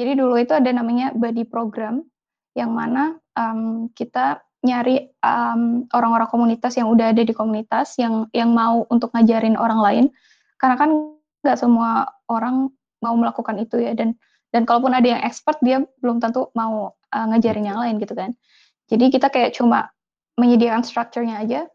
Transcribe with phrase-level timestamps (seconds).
[0.00, 2.00] Jadi dulu itu ada namanya buddy program
[2.56, 8.56] yang mana um, kita nyari um, orang-orang komunitas yang udah ada di komunitas yang yang
[8.56, 10.04] mau untuk ngajarin orang lain.
[10.56, 10.90] Karena kan
[11.44, 12.72] nggak semua orang
[13.04, 14.16] mau melakukan itu ya dan
[14.56, 18.32] dan kalaupun ada yang expert dia belum tentu mau uh, ngajarin yang lain gitu kan.
[18.88, 19.92] Jadi kita kayak cuma
[20.40, 21.68] menyediakan strukturnya aja.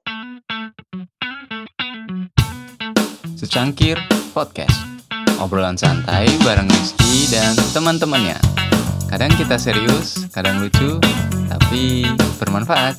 [3.38, 4.02] Secangkir
[4.34, 4.95] Podcast
[5.40, 8.56] Obrolan santai bareng Rizky dan teman-temannya
[9.06, 10.98] Kadang kita serius, kadang lucu,
[11.46, 12.04] tapi
[12.42, 12.98] bermanfaat.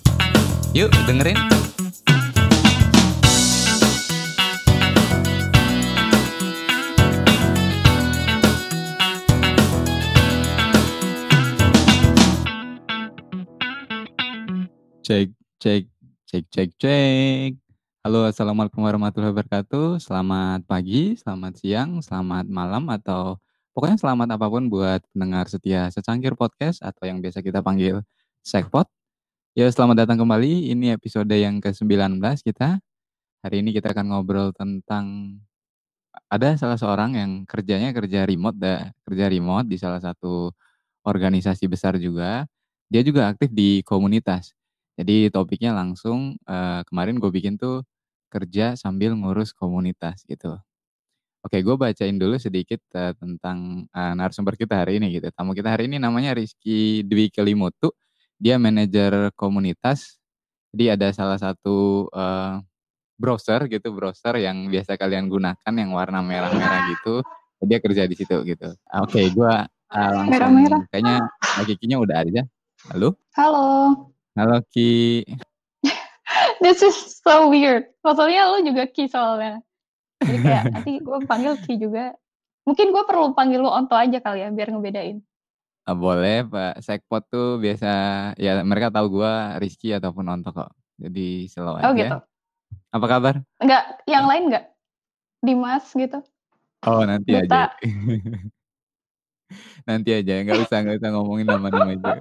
[0.71, 1.37] Yuk dengerin.
[15.03, 15.85] Cek, cek,
[16.31, 17.66] cek, cek, cek.
[18.07, 19.99] Halo, assalamualaikum warahmatullahi wabarakatuh.
[19.99, 23.43] Selamat pagi, selamat siang, selamat malam, atau
[23.75, 28.07] Pokoknya selamat apa pun buat pendengar setia Secangkir Podcast atau yang biasa kita panggil
[28.47, 28.87] Sekpot.
[29.59, 30.71] Ya, selamat datang kembali.
[30.71, 32.79] Ini episode yang ke-19 kita.
[33.43, 35.43] Hari ini kita akan ngobrol tentang
[36.31, 40.55] ada salah seorang yang kerjanya kerja remote, dah, kerja remote di salah satu
[41.03, 42.47] organisasi besar juga.
[42.87, 44.55] Dia juga aktif di komunitas.
[44.95, 47.83] Jadi topiknya langsung uh, kemarin gue bikin tuh
[48.29, 50.59] kerja sambil ngurus komunitas gitu.
[51.47, 55.31] Oke, gue bacain dulu sedikit uh, tentang uh, narasumber kita hari ini gitu.
[55.31, 57.95] Tamu kita hari ini namanya Rizky Dwi Kelimutu.
[58.35, 60.19] Dia manajer komunitas.
[60.75, 62.59] Jadi ada salah satu uh,
[63.15, 67.23] browser gitu, browser yang biasa kalian gunakan yang warna merah-merah gitu.
[67.63, 68.75] Dia kerja di situ gitu.
[69.07, 69.55] Oke, okay, gue
[69.95, 70.35] uh, langsung.
[70.35, 70.83] Merah-merah.
[70.91, 72.43] Kayaknya lagi Kinya udah ada.
[72.91, 73.15] Halo.
[73.39, 73.67] Halo.
[74.35, 75.23] Halo Ki.
[76.65, 77.93] This is so weird.
[78.01, 79.61] Maksudnya lu juga Ki soalnya.
[80.25, 82.17] Jadi kayak nanti gue panggil Ki juga.
[82.65, 85.21] Mungkin gue perlu panggil lu Onto aja kali ya biar ngebedain.
[85.87, 86.83] Ah, boleh Pak.
[86.83, 87.91] Sekpot tuh biasa
[88.41, 90.73] ya mereka tahu gue Rizky ataupun Onto kok.
[90.97, 91.87] Jadi slow oh, aja.
[91.87, 92.17] Oh gitu.
[92.97, 93.35] Apa kabar?
[93.61, 94.65] Enggak, yang lain enggak?
[95.45, 96.19] Dimas gitu.
[96.87, 97.45] Oh nanti Buta.
[97.45, 97.63] aja.
[99.89, 102.13] nanti aja, nggak usah nggak usah ngomongin nama-nama itu.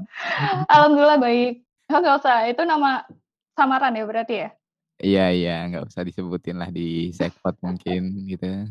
[0.70, 1.66] Alhamdulillah baik.
[1.90, 3.06] Oh, nggak usah, itu nama
[3.56, 4.50] samaran ya berarti ya?
[4.96, 8.70] Iya iya, nggak usah disebutin lah di Sekpot mungkin gitu.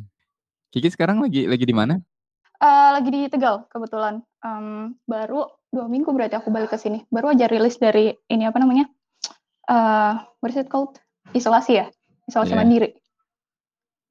[0.72, 2.00] Kiki sekarang lagi lagi di mana?
[2.60, 4.24] Uh, lagi di Tegal kebetulan.
[4.40, 7.04] Um, baru dua minggu berarti aku balik ke sini.
[7.12, 8.88] Baru aja rilis dari ini apa namanya?
[9.68, 10.96] Uh, what is it called?
[11.36, 11.86] Isolasi ya?
[12.24, 12.60] Isolasi yeah.
[12.60, 12.90] mandiri.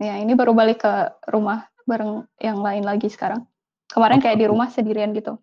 [0.02, 0.94] Ya, ini baru balik ke
[1.30, 3.46] rumah bareng yang lain lagi sekarang.
[3.90, 5.38] Kemarin oh, kayak di rumah sendirian gitu.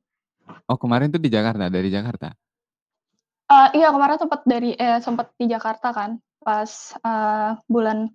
[0.66, 2.34] Oh, kemarin tuh di Jakarta, dari Jakarta?
[3.50, 8.06] Uh, iya, kemarin sempat dari eh sempat di Jakarta kan pas uh, bulan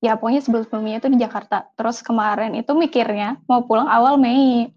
[0.00, 1.68] ya pokoknya sebelum-sebelumnya itu di Jakarta.
[1.76, 4.72] Terus kemarin itu mikirnya mau pulang awal Mei.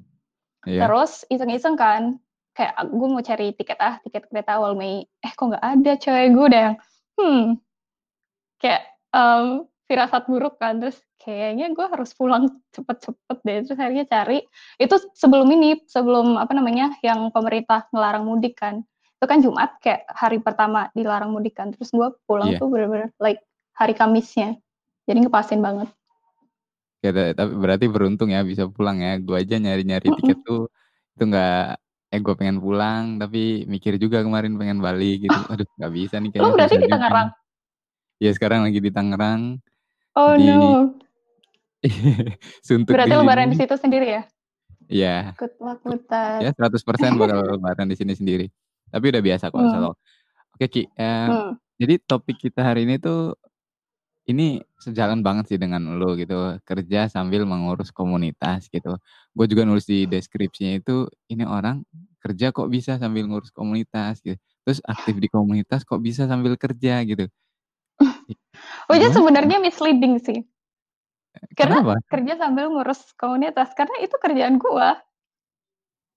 [0.67, 0.85] Yeah.
[0.85, 2.19] Terus iseng-iseng kan,
[2.53, 5.07] kayak gue mau cari tiket ah, tiket kereta awal Mei.
[5.23, 6.75] Eh kok nggak ada cewek gue udah yang,
[7.17, 7.43] hmm,
[8.59, 8.83] kayak
[9.15, 10.83] um, firasat buruk kan.
[10.83, 13.57] Terus kayaknya gue harus pulang cepet-cepet deh.
[13.65, 14.43] Terus akhirnya cari,
[14.81, 18.83] itu sebelum ini, sebelum apa namanya, yang pemerintah ngelarang mudik kan
[19.21, 22.57] itu kan Jumat kayak hari pertama dilarang mudik kan terus gue pulang yeah.
[22.57, 23.37] tuh bener-bener like
[23.77, 24.57] hari Kamisnya.
[25.05, 25.93] Jadi ngepasin banget.
[27.05, 29.21] Ya tapi berarti beruntung ya bisa pulang ya.
[29.21, 30.19] Gue aja nyari-nyari mm -mm.
[30.25, 30.73] tiket tuh
[31.13, 31.65] itu nggak
[32.11, 35.39] eh gue pengen pulang tapi mikir juga kemarin pengen balik gitu.
[35.53, 37.29] Aduh nggak bisa nih kayaknya lo berarti di Tangerang?
[38.21, 39.41] ya sekarang lagi di Tangerang.
[40.17, 40.49] Oh di...
[40.49, 40.97] no.
[42.65, 44.23] Suntuk berarti lebaran di situ sendiri ya?
[44.89, 45.37] Iya.
[46.09, 46.41] That.
[46.41, 48.49] Ya 100% bakal lebaran di sini sendiri.
[48.91, 49.71] Tapi udah biasa kok hmm.
[49.71, 49.91] selalu.
[50.59, 51.51] Oke Ki, eh, hmm.
[51.79, 53.33] jadi topik kita hari ini tuh
[54.29, 58.95] ini sejalan banget sih dengan lo gitu kerja sambil mengurus komunitas gitu.
[59.33, 61.81] Gue juga nulis di deskripsinya itu ini orang
[62.21, 64.37] kerja kok bisa sambil ngurus komunitas gitu.
[64.61, 67.25] Terus aktif di komunitas kok bisa sambil kerja gitu.
[68.89, 70.45] Which sebenarnya misleading sih.
[71.57, 71.97] Karena Kenapa?
[72.11, 75.01] kerja sambil ngurus komunitas karena itu kerjaan gua.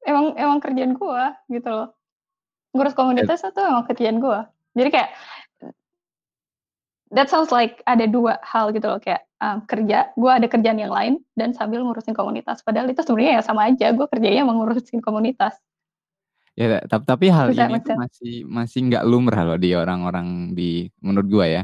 [0.05, 1.89] Emang emang kerjaan gua gitu loh
[2.75, 4.41] ngurus komunitas itu emang kerjaan gue
[4.75, 5.11] jadi kayak
[7.15, 8.99] that sounds like ada dua hal gitu loh.
[8.99, 12.61] Kayak um, kerja gue ada kerjaan yang lain dan sambil ngurusin komunitas.
[12.67, 15.57] Padahal itu sebenarnya ya sama aja gue kerjanya mengurusin komunitas.
[16.55, 21.31] Ya tapi tapi hal Bisa, ini masih masih nggak lumrah loh di orang-orang di menurut
[21.31, 21.63] gue ya.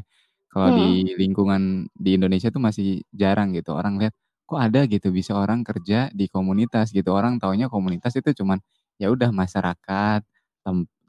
[0.50, 0.78] Kalau hmm.
[0.78, 3.74] di lingkungan di Indonesia tuh masih jarang gitu.
[3.74, 4.14] Orang lihat
[4.50, 7.14] kok ada gitu bisa orang kerja di komunitas gitu.
[7.14, 8.58] Orang taunya komunitas itu cuman
[8.98, 10.26] ya udah masyarakat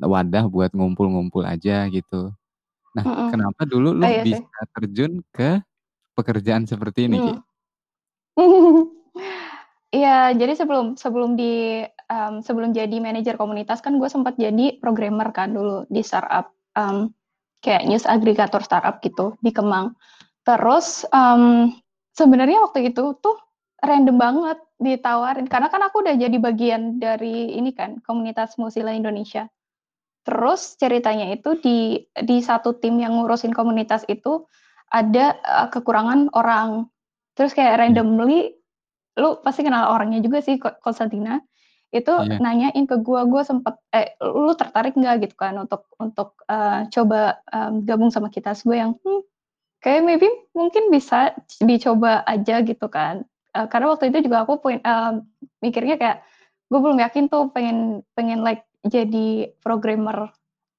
[0.01, 2.33] wadah buat ngumpul-ngumpul aja gitu.
[2.91, 3.27] Nah, mm -mm.
[3.31, 5.61] kenapa dulu lu oh, iya bisa terjun ke
[6.17, 7.25] pekerjaan seperti ini, mm.
[7.25, 7.33] Ki?
[9.91, 15.35] Iya, jadi sebelum sebelum di um, sebelum jadi manajer komunitas kan gue sempat jadi programmer
[15.35, 17.11] kan dulu di startup um,
[17.59, 19.91] kayak news aggregator startup gitu di Kemang.
[20.47, 21.75] Terus um,
[22.15, 23.35] sebenarnya waktu itu tuh
[23.81, 29.49] random banget ditawarin karena kan aku udah jadi bagian dari ini kan komunitas Mozilla Indonesia.
[30.21, 34.45] Terus ceritanya itu di di satu tim yang ngurusin komunitas itu
[34.93, 36.85] ada uh, kekurangan orang.
[37.33, 38.53] Terus kayak randomly
[39.17, 41.41] lu pasti kenal orangnya juga sih Konstantina
[41.91, 42.39] itu Iya.
[42.39, 47.43] nanyain ke gue gue sempet eh lu tertarik nggak gitu kan untuk untuk uh, coba
[47.51, 49.21] um, gabung sama kita gue yang hmm,
[49.83, 54.79] kayak maybe mungkin bisa dicoba aja gitu kan uh, karena waktu itu juga aku poin
[54.83, 55.21] uh,
[55.59, 56.17] mikirnya kayak
[56.71, 60.31] gue belum yakin tuh pengen pengen like jadi programmer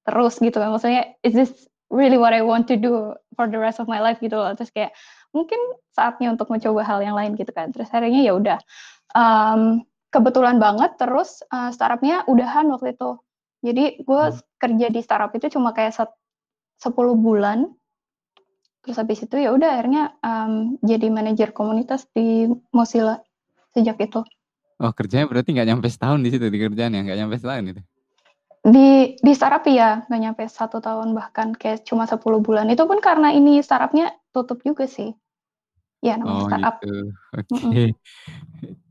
[0.03, 0.73] terus gitu kan.
[0.73, 1.51] Maksudnya is this
[1.93, 4.19] really what I want to do for the rest of my life?
[4.19, 4.51] gitu loh.
[4.57, 4.91] Terus kayak
[5.31, 5.57] mungkin
[5.93, 7.71] saatnya untuk mencoba hal yang lain gitu kan.
[7.71, 8.59] Terus akhirnya ya udah
[9.15, 13.17] um, kebetulan banget terus uh, startupnya udahan waktu itu.
[13.63, 14.39] Jadi gue hmm.
[14.59, 16.11] kerja di startup itu cuma kayak set,
[16.83, 17.71] 10 bulan
[18.83, 23.23] terus habis itu ya udah akhirnya um, jadi manajer komunitas di Mozilla
[23.71, 24.21] sejak itu
[24.83, 27.81] oh kerjanya berarti nggak nyampe setahun di situ di kerjaan ya nggak nyampe setahun itu
[28.63, 32.99] di di startup ya nggak nyampe satu tahun bahkan kayak cuma 10 bulan itu pun
[32.99, 35.15] karena ini startupnya tutup juga sih
[36.03, 36.91] ya namanya oh, startup gitu.
[36.91, 37.55] oke okay.
[37.55, 38.81] mm -mm.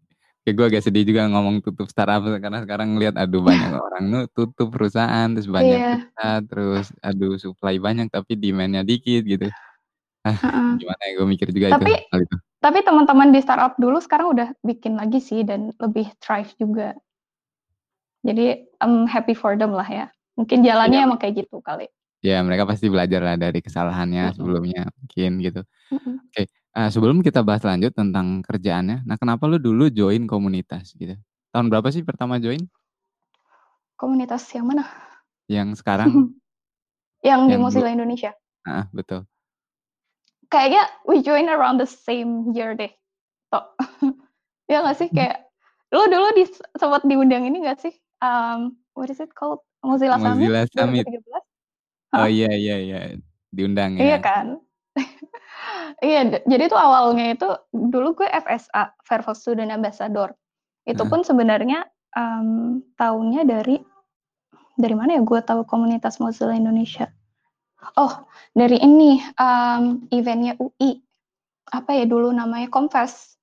[0.42, 4.20] Kayak gue agak sedih juga ngomong tutup startup karena sekarang ngeliat aduh banyak orang nu
[4.34, 6.42] tutup perusahaan terus banyak yeah.
[6.42, 9.46] terus aduh supply banyak tapi demandnya dikit gitu.
[10.22, 10.38] Ah,
[10.78, 12.36] gimana ya gue mikir juga Tapi itu hal itu.
[12.62, 16.94] tapi teman-teman di startup dulu sekarang udah bikin lagi sih dan lebih thrive juga.
[18.22, 20.06] Jadi I'm happy for them lah ya.
[20.38, 21.06] Mungkin jalannya Iya.
[21.10, 21.90] emang kayak gitu kali.
[22.22, 25.66] Ya mereka pasti belajar lah dari kesalahannya sebelumnya mungkin gitu.
[26.30, 26.46] Oke,
[26.78, 31.18] uh, sebelum kita bahas lanjut tentang kerjaannya, nah kenapa lu dulu join komunitas gitu?
[31.50, 32.62] Tahun berapa sih pertama join?
[33.98, 34.86] Komunitas yang mana?
[35.50, 36.06] Yang sekarang?
[37.26, 37.96] yang di Yang Mozilla dulu.
[37.98, 38.30] Indonesia.
[38.62, 39.26] Ah, betul.
[40.52, 42.92] Kayaknya we join around the same year deh.
[43.48, 43.72] Tok.
[44.70, 45.48] ya nggak sih kayak
[45.92, 46.44] lu dulu di
[46.76, 47.94] sempat diundang ini nggak sih?
[48.20, 49.64] Um, what is it called?
[49.82, 51.04] Mozilla, Mozilla Summit Summit.
[52.12, 52.22] 2013?
[52.22, 53.00] Oh iya iya iya,
[53.50, 54.18] diundang Iya ya.
[54.20, 54.46] kan?
[56.02, 60.34] Iya, jadi tuh awalnya itu dulu gue FSA, Fairfax Student Ambassador.
[60.82, 61.10] Itu Heeh.
[61.10, 61.86] pun sebenarnya
[62.18, 63.78] um, tahunnya dari
[64.74, 67.06] dari mana ya gue tahu komunitas Mozilla Indonesia.
[67.98, 68.24] Oh,
[68.54, 71.02] dari ini um, eventnya UI.
[71.72, 73.34] Apa ya dulu namanya Confess.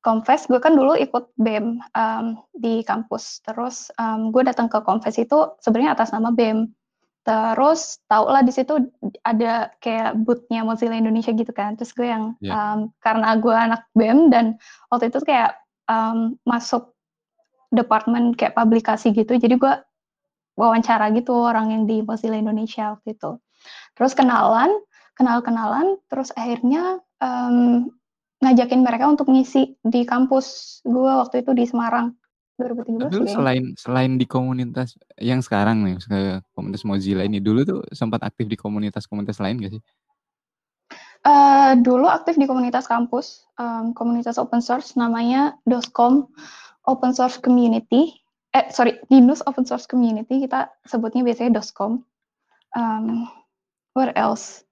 [0.00, 2.24] Confess gue kan dulu ikut BEM um,
[2.56, 3.44] di kampus.
[3.44, 6.72] Terus um, gue datang ke Confess itu sebenarnya atas nama BEM.
[7.20, 8.80] Terus tau lah di situ
[9.28, 11.76] ada kayak bootnya Mozilla Indonesia gitu kan.
[11.76, 12.52] Terus gue yang Iya.
[12.56, 14.56] um, karena gue anak BEM dan
[14.88, 16.96] waktu itu kayak um, masuk
[17.68, 19.36] departemen kayak publikasi gitu.
[19.36, 19.74] Jadi gue
[20.56, 23.36] wawancara gitu orang yang di Mozilla Indonesia waktu itu.
[23.96, 24.70] Terus kenalan,
[25.16, 27.88] kenal-kenalan, terus akhirnya um,
[28.40, 32.16] ngajakin mereka untuk ngisi di kampus gue waktu itu di Semarang
[32.56, 33.32] 2013 Tapi lu kayaknya.
[33.36, 36.00] selain selain di komunitas yang sekarang nih,
[36.56, 39.82] komunitas Mozilla ini, dulu tuh sempat aktif di komunitas-komunitas lain gak sih?
[41.20, 46.24] Eh, dulu aktif di komunitas kampus, em, komunitas open source namanya DOSCOM
[46.88, 48.16] Open Source Community.
[48.56, 52.00] Eh, sorry, Linux Open Source Community kita sebutnya biasanya DOSCOM.
[52.72, 53.28] Um,
[53.94, 54.62] what else?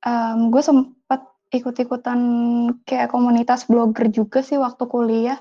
[0.00, 1.20] Em, gue sempat
[1.52, 2.20] ikut-ikutan
[2.86, 5.38] kayak komunitas blogger juga sih waktu kuliah.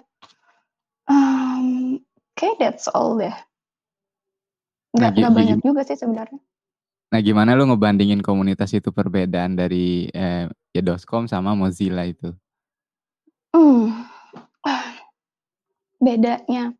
[1.10, 1.98] Um,
[2.36, 3.32] kayak that's all deh.
[4.98, 6.40] Nah, Nggak, gi- nggak gi- banyak juga sih sebenarnya.
[7.10, 12.30] Nah, gimana lu ngebandingin komunitas itu perbedaan dari eh, ya Doscom sama Mozilla itu?
[13.50, 14.06] Hmm.
[16.06, 16.74] Bedanya.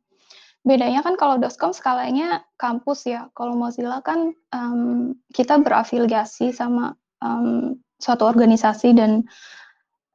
[0.60, 3.32] Bedanya kan kalau Doscom skalanya kampus ya.
[3.32, 9.24] Kalau Mozilla kan em, kita berafiliasi sama em, suatu organisasi dan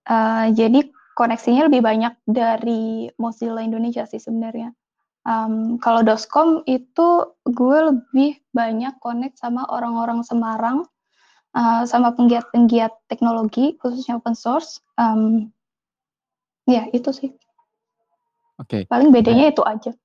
[0.04, 0.84] eh, jadi
[1.16, 4.76] koneksinya lebih banyak dari Mozilla Indonesia sih sebenarnya.
[5.24, 7.08] Em, kalau Doscom itu
[7.48, 10.84] gue lebih banyak connect sama orang-orang Semarang,
[11.56, 14.84] eh, sama penggiat-penggiat teknologi khususnya open source.
[15.00, 15.48] Em,
[16.68, 17.32] ya itu sih.
[18.60, 19.96] Oke, Paling bedanya itu aja.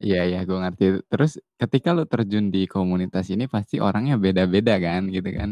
[0.00, 0.84] Iya iya gue ngerti.
[1.06, 5.50] Terus ketika lu terjun di komunitas ini pasti orangnya beda-beda kan, gitu kan?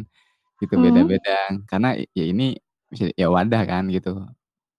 [0.58, 0.84] Gitu Hmm.
[0.88, 1.36] beda-beda.
[1.68, 2.56] Karena ya ini
[2.88, 4.24] bisa- ya wadah kan gitu.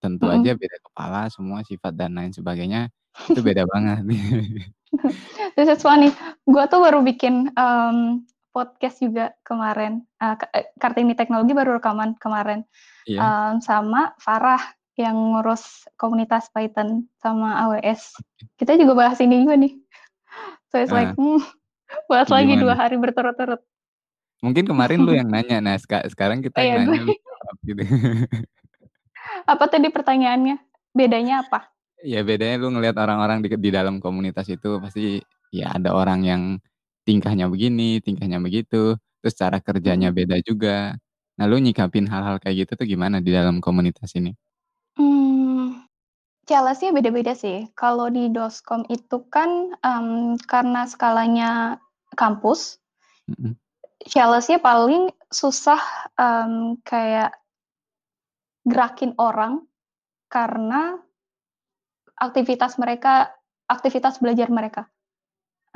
[0.01, 0.41] Tentu Mm-mm.
[0.41, 2.89] aja beda kepala, semua sifat dan lain sebagainya
[3.29, 3.99] itu beda banget.
[5.55, 6.09] This is funny.
[6.49, 10.01] Gue tuh baru bikin em, podcast juga kemarin.
[10.17, 10.33] Uh,
[10.81, 12.65] Kartini Teknologi baru rekaman kemarin
[13.05, 13.19] Iya.
[13.21, 14.59] em, sama Farah
[14.99, 18.19] yang ngurus komunitas Python sama AWS.
[18.59, 19.73] Kita juga bahas ini juga nih.
[20.69, 21.17] So it's like, Ah.
[21.17, 21.39] hmm,
[22.11, 22.63] bahas lagi Gimana?
[22.67, 23.63] dua hari berturut-turut.
[24.43, 27.15] Mungkin kemarin lu yang nanya, nah seka sekarang kita Oh yang iya, nanya
[27.67, 27.81] gitu.
[29.51, 30.59] Apa tadi pertanyaannya?
[30.95, 31.69] Bedanya apa?
[32.01, 35.19] Ya bedanya lu ngelihat orang-orang di di dalam komunitas itu pasti
[35.51, 36.41] ya ada orang yang
[37.03, 40.15] tingkahnya begini, tingkahnya begitu, terus cara kerjanya Mhm.
[40.15, 40.95] beda juga.
[41.39, 44.31] Nah, lu nyikapin hal-hal kayak gitu tuh gimana di dalam komunitas ini?
[46.49, 47.69] Challenge-nya beda-beda sih.
[47.77, 51.77] Kalau di Doskom itu kan, mmm, karena skalanya
[52.17, 52.81] kampus
[53.29, 53.53] Mhm.
[54.09, 55.77] challenge-nya paling susah,
[56.17, 57.37] mmm, kayak
[58.65, 59.61] gerakin orang
[60.25, 60.97] karena
[62.17, 63.29] aktivitas mereka
[63.69, 64.89] aktivitas belajar mereka.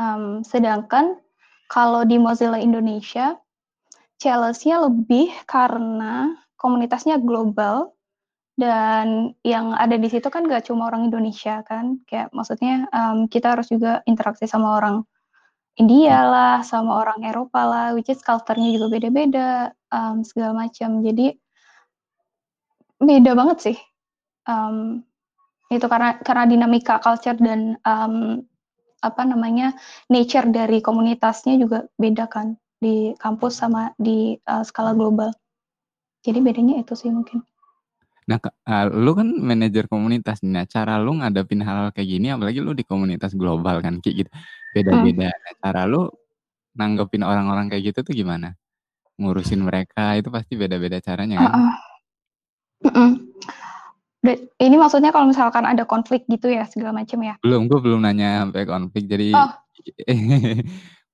[0.01, 1.21] Mmm, sedangkan
[1.69, 3.37] kalau di Mozilla Indonesia,
[4.17, 7.93] challenge-nya lebih karena komunitasnya global
[8.60, 13.53] dan yang ada di situ kan nggak cuma orang Indonesia kan, kayak maksudnya, mmm, kita
[13.57, 15.03] harus juga interaksi sama orang
[15.79, 16.31] India Oke.
[16.33, 21.01] lah, sama orang Eropa lah, which is culture-nya juga beda-beda, mmm, segala macam.
[21.05, 21.36] Jadi
[23.01, 23.77] beda banget sih,
[24.50, 25.03] mmm,
[25.74, 28.43] itu karena karena dinamika culture dan, mmm,
[29.03, 29.75] apa namanya,
[30.12, 35.31] nature dari komunitasnya juga beda kan, di kampus sama di, eee, skala global.
[36.25, 37.43] Jadi bedanya itu sih mungkin.
[38.29, 42.71] Nah, eee, lu kan manajer komunitas nah cara lu ngadepin hal-hal kayak gini apalagi lu
[42.71, 44.71] di komunitas global kan kayak gitu, Mmm.
[44.75, 45.27] beda-beda.
[45.31, 46.07] Nah, cara lu
[46.79, 48.55] nanggepin orang-orang kayak gitu tuh gimana?
[49.21, 51.51] Ngurusin mereka itu pasti beda-beda caranya kan?
[51.53, 51.73] Heeh.
[52.91, 53.09] Mhm.
[54.25, 57.35] Be ini maksudnya kalau misalkan ada konflik gitu ya, segala macam ya?
[57.43, 59.51] Belum, gua belum nanya sampai konflik, jadi Oh.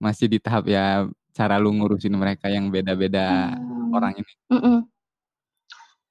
[0.05, 4.31] masih di tahap ya cara lu ngurusin mereka yang beda-beda Mmm, orang ini.
[4.53, 4.77] mhm.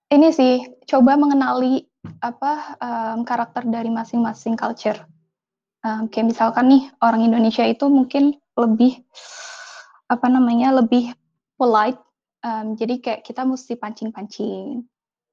[0.08, 1.84] Ini sih, coba mengenali
[2.24, 4.96] apa, mmm, karakter dari masing-masing culture.
[5.84, 9.04] Mmm, kayak misalkan nih, orang Indonesia itu mungkin lebih,
[10.08, 11.12] apa namanya, lebih
[11.60, 12.00] polite,
[12.44, 14.86] mmm, jadi kayak kita musti pancing-pancing,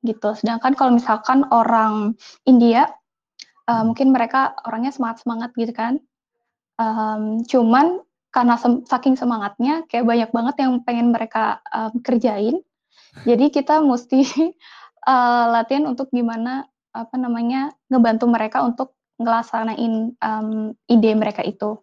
[0.04, 0.30] gitu.
[0.40, 2.16] Sedangkan kalau misalkan orang
[2.48, 2.92] India,
[3.70, 5.94] eee, mungkin mereka orangnya semangat-semangat gitu kan,
[6.82, 8.02] mmm, cuman
[8.34, 12.60] karena sem saking semangatnya kayak banyak banget yang pengen mereka, mmm, kerjain,
[13.24, 14.26] jadi kita musti,
[15.10, 21.80] eee, latihan untuk gimana, apa namanya, ngebantu mereka untuk ngelaksanain, mmm, ide mereka itu.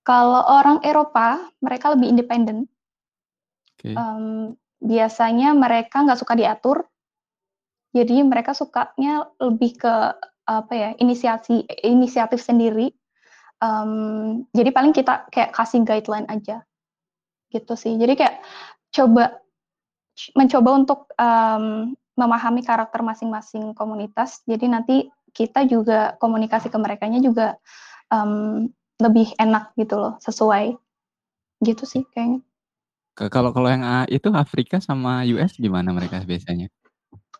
[0.00, 2.64] Kalau orang Eropa, mereka lebih independen.
[3.76, 3.92] Oke.
[3.92, 6.88] Mmm, biasanya mereka nggak suka diatur.
[7.92, 9.94] Jadi mereka sukanya lebih ke,
[10.48, 12.88] apa ya, inisiasi inisiatif sendiri,
[13.60, 16.64] mmm, jadi paling kita kayak kasih guideline aja,
[17.52, 17.96] gitu sih.
[18.00, 18.36] Jadi kayak
[18.92, 19.40] coba
[20.34, 27.54] mencoba untuk, mmm, memahami karakter masing-masing komunitas, jadi nanti kita juga komunikasi ke merekanya juga,
[28.10, 28.66] mmm,
[28.98, 30.74] lebih enak gitu loh, sesuai.
[31.62, 32.42] Gitu sih kayaknya.
[33.14, 36.66] Ke kalau kalau yang, eee, itu Afrika sama US gimana mereka biasanya?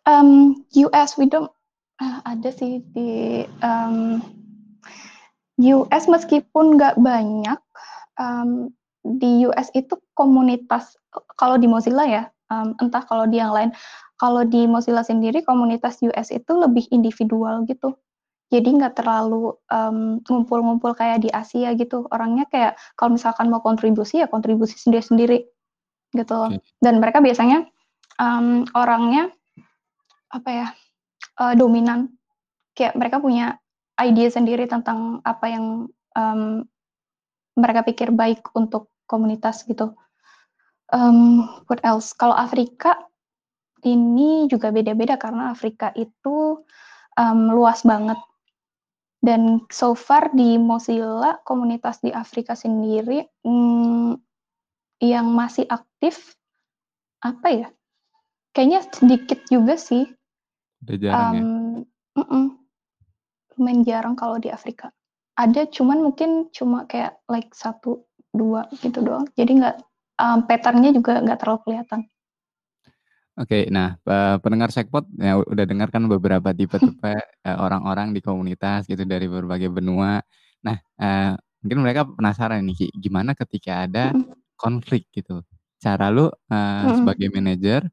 [0.07, 1.51] Mmm, US we don't
[1.99, 4.23] eee, ada sih di, mmm,
[5.59, 7.59] US meskipun nggak banyak,
[8.15, 8.71] mmm,
[9.03, 10.95] di US itu komunitas
[11.35, 13.71] kalau di Mozilla ya, mmm, entah kalau di yang lain.
[14.21, 17.95] Kalau di Mozilla sendiri komunitas US itu lebih individual gitu.
[18.53, 19.55] Jadi nggak terlalu,
[20.29, 25.45] ngumpul-ngumpul kayak di Asia gitu, orangnya kayak kalau misalkan mau kontribusi, ya kontribusi sendiri-sendiri,
[26.17, 26.53] gitu loh.
[26.83, 27.67] Dan mereka biasanya,
[28.21, 29.31] mmm, orangnya,
[30.33, 30.67] apa ya,
[31.43, 32.13] eee, dominan,
[32.79, 33.59] kayak mereka punya
[34.03, 35.67] ide sendiri tentang apa yang,
[36.17, 36.65] mmm,
[37.61, 39.95] mereka pikir baik untuk komunitas gitu.
[40.89, 42.97] Mmm, what else, kalau Afrika,
[43.85, 46.65] ini juga beda-beda karena Afrika itu,
[47.15, 48.17] mmm, luas banget.
[49.21, 54.17] Dan so far di Mozilla, komunitas di Afrika sendiri, mmm,
[55.05, 56.35] yang masih aktif,
[57.21, 57.69] apa ya,
[58.57, 60.09] kayaknya sedikit juga sih.
[60.87, 61.43] Udah jarang ya?
[61.45, 61.77] Mmm,
[62.17, 62.45] mhm.
[63.59, 64.89] Lumayan jarang kalau di Afrika.
[65.35, 69.27] Ada cuman mungkin cuma kayak like 1, 2 gitu doang.
[69.35, 69.77] Jadi nggak
[70.21, 72.01] mmm, pattern-nya juga nggak terlalu kelihatan.
[73.39, 77.07] Oke, nah, eee, pendengar Jackpot ya udah dengar kan beberapa tipe-tipe,
[77.47, 80.19] eee, orang-orang di komunitas gitu dari berbagai benua.
[80.67, 84.19] Nah, eee, mungkin mereka penasaran nih, Ki, gimana ketika ada
[84.59, 85.47] konflik gitu?
[85.79, 87.87] Cara lu, eee, sebagai manajer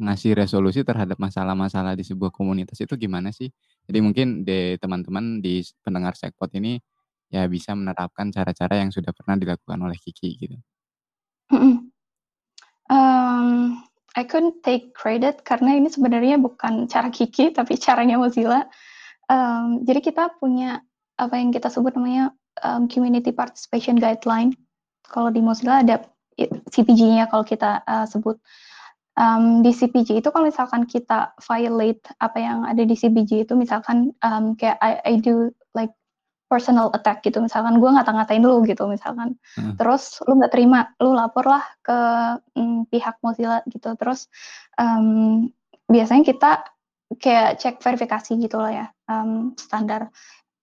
[0.00, 3.50] ngasih resolusi terhadap masalah-masalah di sebuah komunitas itu gimana sih?
[3.88, 6.78] Jadi mungkin di teman-teman di pendengar Jackpot ini
[7.32, 10.56] ya bisa menerapkan cara-cara yang sudah pernah dilakukan oleh Kiki gitu.
[11.50, 11.90] Mmm
[14.20, 18.66] I couldn't take credit karena ini sebenarnya bukan cara Kiki tapi caranya Mozilla.
[19.30, 20.82] Um, jadi kita punya
[21.14, 24.52] apa yang kita sebut namanya um, Community Participation Guideline.
[25.06, 26.02] Kalau di Mozilla ada
[26.68, 28.36] CPG-nya kalau kita uh, sebut.
[29.20, 34.16] Um, di CPG itu kalau misalkan kita violate apa yang ada di CPG itu misalkan
[34.24, 35.92] um, kayak I, I do like
[36.50, 37.38] personal attack gitu.
[37.38, 39.38] Misalkan gue ngata-ngatain lu gitu misalkan.
[39.54, 39.78] Hmm.
[39.78, 41.98] terus lu nggak terima lu lapor lah ke
[42.58, 43.94] mm, pihak Mozilla gitu.
[43.94, 44.26] Terus
[44.74, 45.46] um,
[45.86, 46.50] biasanya kita
[47.22, 50.10] kayak cek verifikasi gitu lah ya um, standar.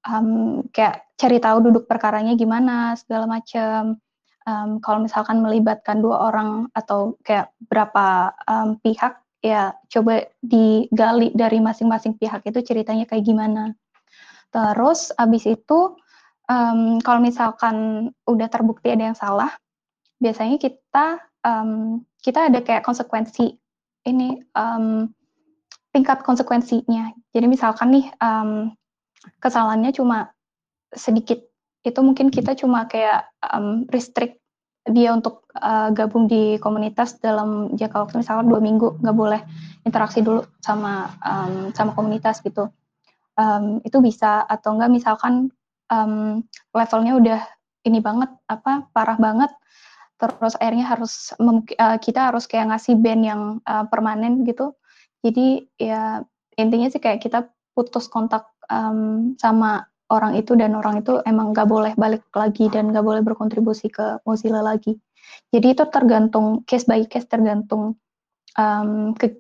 [0.08, 4.00] Um, kayak cari tahu duduk perkaranya gimana segala macam
[4.48, 11.62] um, kalau misalkan melibatkan dua orang atau kayak berapa um, pihak ya coba digali dari
[11.62, 13.76] masing-masing pihak itu ceritanya kayak gimana
[14.52, 15.98] Terus abis itu
[16.48, 19.52] um, kalau misalkan udah terbukti ada yang salah,
[20.18, 23.56] biasanya kita um, kita ada kayak konsekuensi
[24.08, 25.12] ini um,
[25.92, 27.14] tingkat konsekuensinya.
[27.36, 28.72] Jadi misalkan nih um,
[29.44, 30.32] kesalahannya cuma
[30.96, 31.44] sedikit,
[31.84, 34.40] itu mungkin kita cuma kayak um, restrict
[34.88, 39.42] dia untuk uh, gabung di komunitas dalam jangka waktu misalkan dua minggu nggak boleh
[39.84, 42.72] interaksi dulu sama um, sama komunitas gitu
[43.38, 45.54] um, itu bisa atau enggak misalkan
[45.94, 47.42] um, levelnya udah
[47.88, 49.54] ini banget apa parah banget
[50.18, 54.74] terus akhirnya harus uh, kita harus kayak ngasih band yang uh, permanen gitu.
[55.22, 56.26] Jadi ya
[56.58, 61.70] intinya sih kayak kita putus kontak um, sama orang itu dan orang itu emang nggak
[61.70, 64.98] boleh balik lagi dan nggak boleh berkontribusi ke Mozilla lagi.
[65.54, 68.02] Jadi itu tergantung case by case tergantung
[68.58, 69.38] um, ke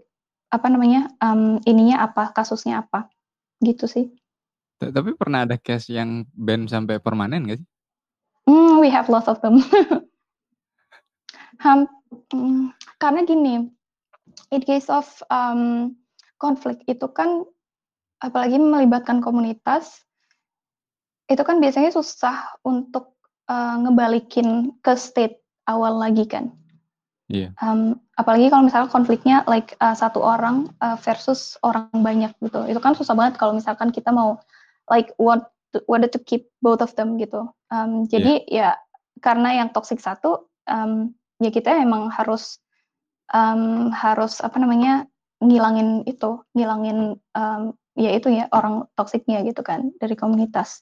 [0.54, 3.10] apa namanya um, ininya apa kasusnya apa
[3.61, 4.05] Gitu sih.
[4.77, 7.69] Tapi pernah ada case yang band sampai permanen gak sih?
[8.45, 9.59] Hmm, we have lots of them.
[11.65, 11.89] um,
[12.31, 12.71] mm,
[13.01, 13.67] karena gini,
[14.53, 15.91] in case of um,
[16.37, 17.43] konflik itu kan
[18.21, 20.05] apalagi melibatkan komunitas,
[21.27, 23.19] itu kan biasanya susah untuk
[23.51, 26.55] uh, ngebalikin ke state awal lagi kan.
[27.27, 27.51] Iya.
[27.59, 32.63] Um, apalagi kalau misalnya konfliknya like uh, satu orang uh, versus orang banyak gitu.
[32.72, 34.40] Itu kan susah banget kalau misalkan kita mau
[34.87, 37.51] like what to, what to keep both of them gitu.
[37.68, 38.79] Um, jadi yeah.
[38.79, 41.11] ya karena yang toxic satu um,
[41.44, 42.63] ya kita emang harus
[43.35, 45.03] um, harus apa namanya
[45.44, 50.81] ngilangin itu, ngilangin um, ya itu ya orang toksiknya gitu kan dari komunitas.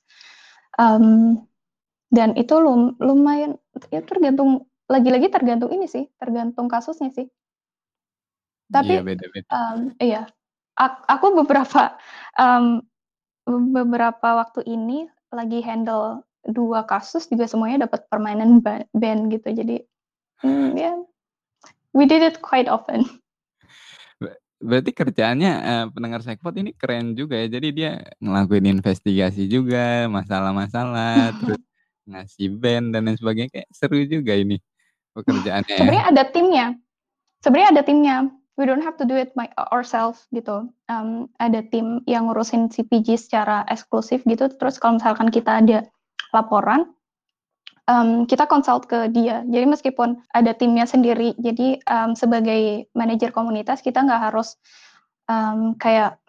[0.77, 1.41] Um,
[2.13, 3.57] dan itu lum, lumayan
[3.89, 7.27] ya tergantung lagi-lagi tergantung ini sih, tergantung kasusnya sih.
[8.69, 9.47] Tapi, Iya, beda-beda.
[9.49, 10.29] Um, iya,
[11.09, 11.97] aku beberapa
[12.37, 12.81] um,
[13.45, 18.61] beberapa waktu ini lagi handle dua kasus juga semuanya dapat permainan
[18.93, 19.49] band gitu.
[19.53, 19.85] Jadi,
[20.45, 20.95] hmm, ya, yeah,
[21.93, 23.05] we did it quite often.
[24.55, 27.59] berarti kerjaannya, uh, pendengar Sekpot ini keren juga ya.
[27.59, 31.61] Jadi dia ngelakuin investigasi juga, masalah-masalah, terus
[32.09, 34.57] ngasih band dan lain sebagainya, kayak seru juga ini
[35.15, 35.79] pekerjaannya ya?
[35.79, 36.65] Sebenarnya ada timnya.
[37.41, 38.17] Sebenarnya ada timnya.
[38.55, 40.71] We don't have to do it by ourselves gitu.
[40.87, 44.47] Um, ada tim yang ngurusin CPG secara eksklusif gitu.
[44.47, 45.83] Terus kalau misalkan kita ada
[46.31, 46.95] laporan,
[47.89, 49.43] um, kita consult ke dia.
[49.45, 54.55] Jadi meskipun ada timnya sendiri, jadi um, sebagai manajer komunitas kita nggak harus
[55.29, 56.19] um, kayak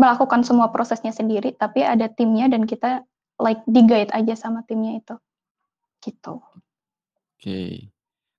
[0.00, 3.02] melakukan semua prosesnya sendiri, tapi ada timnya dan kita
[3.42, 5.14] like di guide aja sama timnya itu,
[6.02, 6.38] gitu.
[7.38, 7.86] Oke.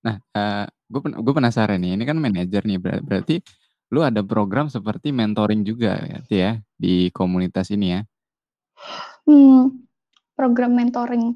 [0.04, 3.40] Nah, uh, gue gue penasaran nih, ini kan manajer nih, ber berarti
[3.88, 8.00] lu ada program seperti mentoring juga berarti ya, di komunitas ini ya?
[9.24, 9.88] Hmm,
[10.36, 11.32] program mentoring.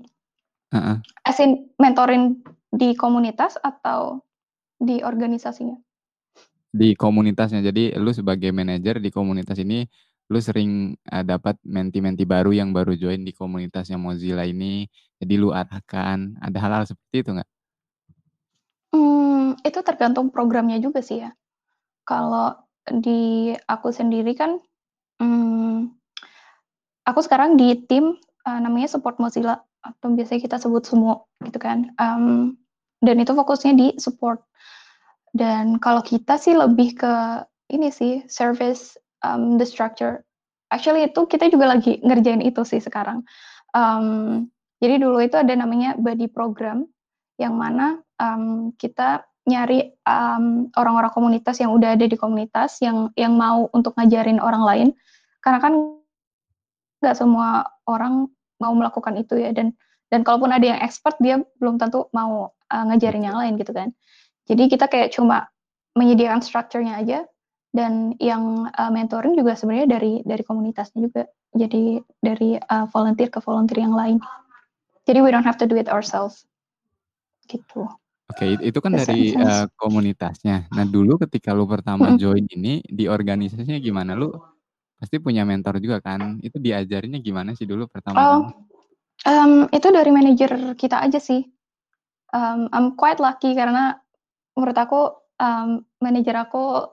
[0.76, 0.96] Heeh.
[1.24, 4.20] As in mentoring di komunitas atau
[4.76, 5.80] di organisasinya?
[6.68, 7.64] Di komunitasnya.
[7.64, 9.88] Jadi lu sebagai manajer di komunitas ini,
[10.28, 14.84] lu sering, uh, dapat menti-menti baru yang baru join di komunitasnya Mozilla ini,
[15.16, 17.50] jadi lu arahkan, ada hal-hal seperti itu nggak?
[18.94, 21.34] Hmm, itu tergantung programnya juga sih ya.
[22.06, 22.54] Kalau
[22.86, 24.62] di aku sendiri kan,
[25.18, 25.90] hmm,
[27.02, 28.14] aku sekarang di tim,
[28.46, 32.54] uh, namanya support Mozilla atau biasanya kita sebut semua gitu kan, um,
[33.02, 34.46] dan itu fokusnya di support.
[35.34, 37.42] Dan kalau kita sih lebih ke
[37.74, 38.94] ini sih, service,
[39.26, 40.22] um, the structure.
[40.70, 43.26] Actually itu kita juga lagi ngerjain itu sih sekarang.
[43.74, 44.46] Um,
[44.78, 46.86] jadi dulu itu ada namanya body program,
[47.42, 53.36] yang mana um, kita nyari um, orang-orang komunitas yang udah ada di komunitas yang yang
[53.36, 54.88] mau untuk ngajarin orang lain
[55.44, 55.72] karena kan
[57.04, 59.76] nggak semua orang mau melakukan itu ya dan
[60.08, 63.92] dan kalaupun ada yang expert dia belum tentu mau uh, ngajarin yang lain gitu kan
[64.48, 65.52] jadi kita kayak cuma
[65.92, 67.18] menyediakan strukturnya aja
[67.74, 71.26] dan yang, eee, mentoring juga sebenarnya dari dari komunitasnya juga.
[71.54, 74.22] Jadi dari, eee, volunteer ke volunteer yang lain.
[75.04, 76.46] Jadi we don't have to do it ourselves.
[77.50, 77.82] Gitu.
[78.34, 80.66] Oke, itu kan dari, eee, komunitasnya.
[80.74, 84.18] Nah, dulu ketika lu pertama join ini, di organisasinya gimana?
[84.18, 84.34] Lu
[84.98, 86.42] pasti punya mentor juga kan?
[86.42, 88.50] Itu diajarinnya gimana sih dulu pertama-tama?
[89.22, 91.46] Oh, mmm, itu dari manajer kita aja sih.
[92.34, 93.98] Mmm, I'm quite lucky karena
[94.58, 95.00] menurut aku,
[95.42, 96.90] mmm, manajer aku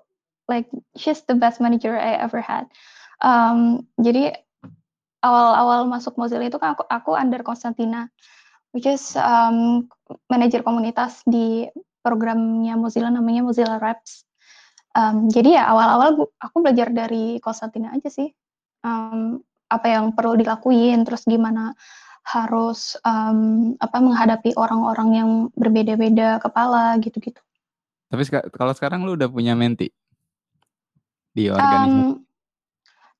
[0.51, 2.69] like she's the best manager I ever had.
[3.25, 4.37] Mmm, jadi
[5.25, 8.09] awal-awal masuk Mozilla itu kan aku aku under Konstantina,
[8.71, 9.87] which is, mmm,
[10.31, 11.67] manajer komunitas di
[12.01, 14.25] programnya Mozilla namanya Mozilla Reps.
[14.91, 18.27] Mmm, jadi ya awal-awal aku belajar dari Konstantina aja sih.
[18.83, 19.39] Mmm,
[19.71, 21.71] apa yang perlu dilakuin, terus gimana
[22.27, 27.39] harus, mmm, apa, menghadapi orang-orang yang berbeda-beda kepala, gitu-gitu.
[28.11, 29.87] Tapi kalau sekarang lu udah punya menti?
[31.31, 32.11] Di organisasi?
[32.11, 32.13] Mmm,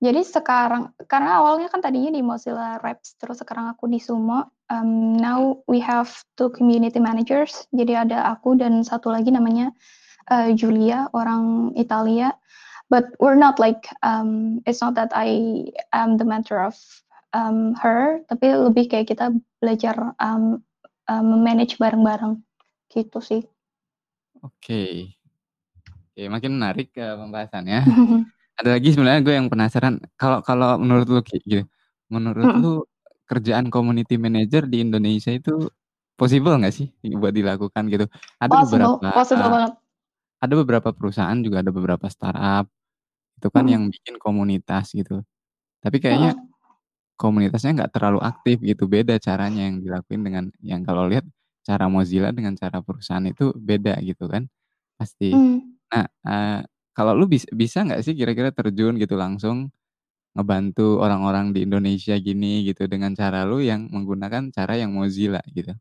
[0.02, 5.20] jadi sekarang karena awalnya kan tadinya di Mozilla Reps, terus sekarang aku di Sumo, mmm,
[5.20, 7.68] now we have 2 community managers.
[7.76, 9.76] Jadi ada aku dan satu lagi namanya,
[10.32, 12.34] eee, Julia, orang Italia.
[12.94, 16.78] But we're not like, mmm, it's not that I am the mentor of,
[17.36, 20.62] mmm, her, tapi lebih kayak kita belajar, mmm,
[21.12, 22.40] eee, me-manage bareng-bareng,
[22.94, 23.44] gitu sih.
[24.44, 25.14] Oke.
[26.12, 27.80] Oke, makin menarik, eee, pembahasannya.
[28.60, 31.66] Ada lagi sebenarnya gue yang penasaran, kalau kalau menurut lu gitu,
[32.12, 32.62] menurut Mhm.
[32.62, 32.86] lu
[33.32, 35.72] kerjaan community manager di Indonesia itu
[36.20, 38.06] possible nggak sih buat dilakukan gitu?
[38.44, 39.72] Ada Possible beberapa, possible eee, banget.
[40.44, 42.68] ada beberapa perusahaan juga ada beberapa startup,
[43.40, 43.72] itu kan Mhm.
[43.72, 45.24] yang bikin komunitas gitu.
[45.84, 46.52] Tapi kayaknya Mhm.
[47.20, 51.26] komunitasnya nggak terlalu aktif gitu, beda caranya yang dilakuin dengan yang kalau lihat
[51.68, 54.48] cara Mozilla dengan cara perusahaan itu beda gitu kan,
[55.00, 55.38] pasti.
[55.38, 55.72] Mmm.
[55.94, 56.62] Nah, eee,
[56.98, 59.72] kalau lu bis bisa nggak sih kira-kira terjun gitu langsung
[60.36, 65.74] ngebantu orang-orang di Indonesia gini gitu dengan cara lu yang menggunakan cara yang Mozilla gitu?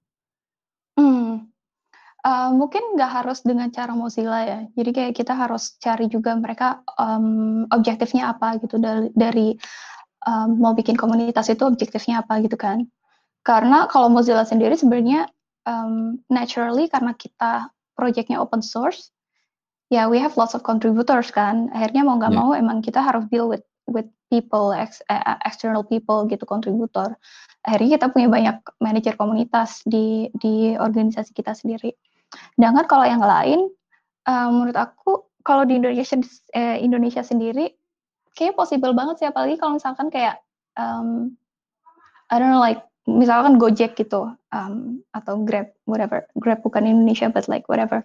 [0.99, 1.47] Mmm,
[2.27, 4.61] eee, mungkin nggak harus dengan cara Mozilla ya.
[4.77, 9.57] Jadi kayak kita harus cari juga mereka, mmm, objektifnya apa gitu dal dari,
[10.29, 12.87] eee, mau bikin komunitas itu objektifnya apa gitu kan.
[13.47, 15.29] Karena kalau Mozilla sendiri sebenarnya,
[15.69, 19.13] mmm, naturally karena kita projeknya open source,
[19.93, 21.71] ya we have lots of contributors kan.
[21.75, 22.41] Akhirnya mau nggak Iya.
[22.41, 27.13] mau emang kita harus deal with with people, ex e e external people gitu, kontributor.
[27.67, 31.93] Akhirnya kita punya banyak manajer komunitas di di organisasi kita sendiri.
[32.59, 33.69] Sedangkan kalau yang lain,
[34.29, 36.17] eee, menurut aku kalau di Indonesia
[36.57, 37.73] eee, Indonesia sendiri
[38.37, 40.41] kayaknya possible banget sih, apalagi kalau misalkan kayak,
[40.79, 41.35] mmm,
[42.33, 46.27] I don't know like misalkan Gojek gitu, mmm, atau Grab, whatever.
[46.39, 48.03] Grab bukan Indonesia but like whatever.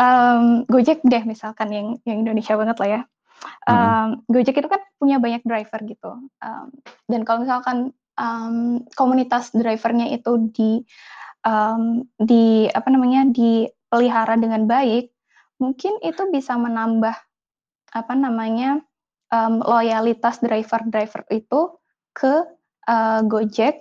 [0.00, 3.02] Mmm, Gojek deh misalkan yang yang Indonesia banget lah ya.
[3.68, 6.66] Mmm, Gojek itu kan punya banyak driver gitu, mmm,
[7.12, 7.78] dan kalau misalkan,
[8.16, 10.72] mmm, komunitas driver-nya itu di,
[11.46, 15.12] mmm, di apa namanya, dipelihara dengan baik,
[15.62, 17.14] mungkin itu bisa menambah
[17.94, 18.80] apa namanya,
[19.32, 21.60] mmm, loyalitas driver-driver itu
[22.16, 22.44] ke,
[22.88, 23.76] eee, Gojek,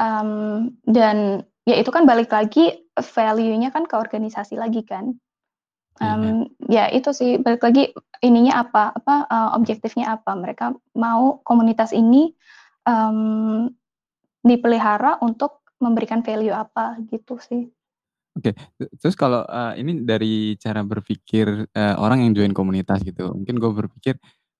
[0.00, 5.16] mmm, dan ya itu kan balik lagi value-nya kan ke organisasi lagi kan.
[6.00, 7.88] Mmm, ya itu sih balik lagi
[8.20, 10.36] ininya apa, apa, eee, objektifnya apa.
[10.36, 12.36] Mereka mau komunitas ini,
[12.84, 13.72] mmm,
[14.44, 17.72] dipelihara untuk memberikan value apa, gitu sih.
[18.36, 23.32] Oke, te terus kalau, eee, ini dari cara berpikir, eee, orang yang join komunitas gitu,
[23.32, 24.14] mungkin gue berpikir,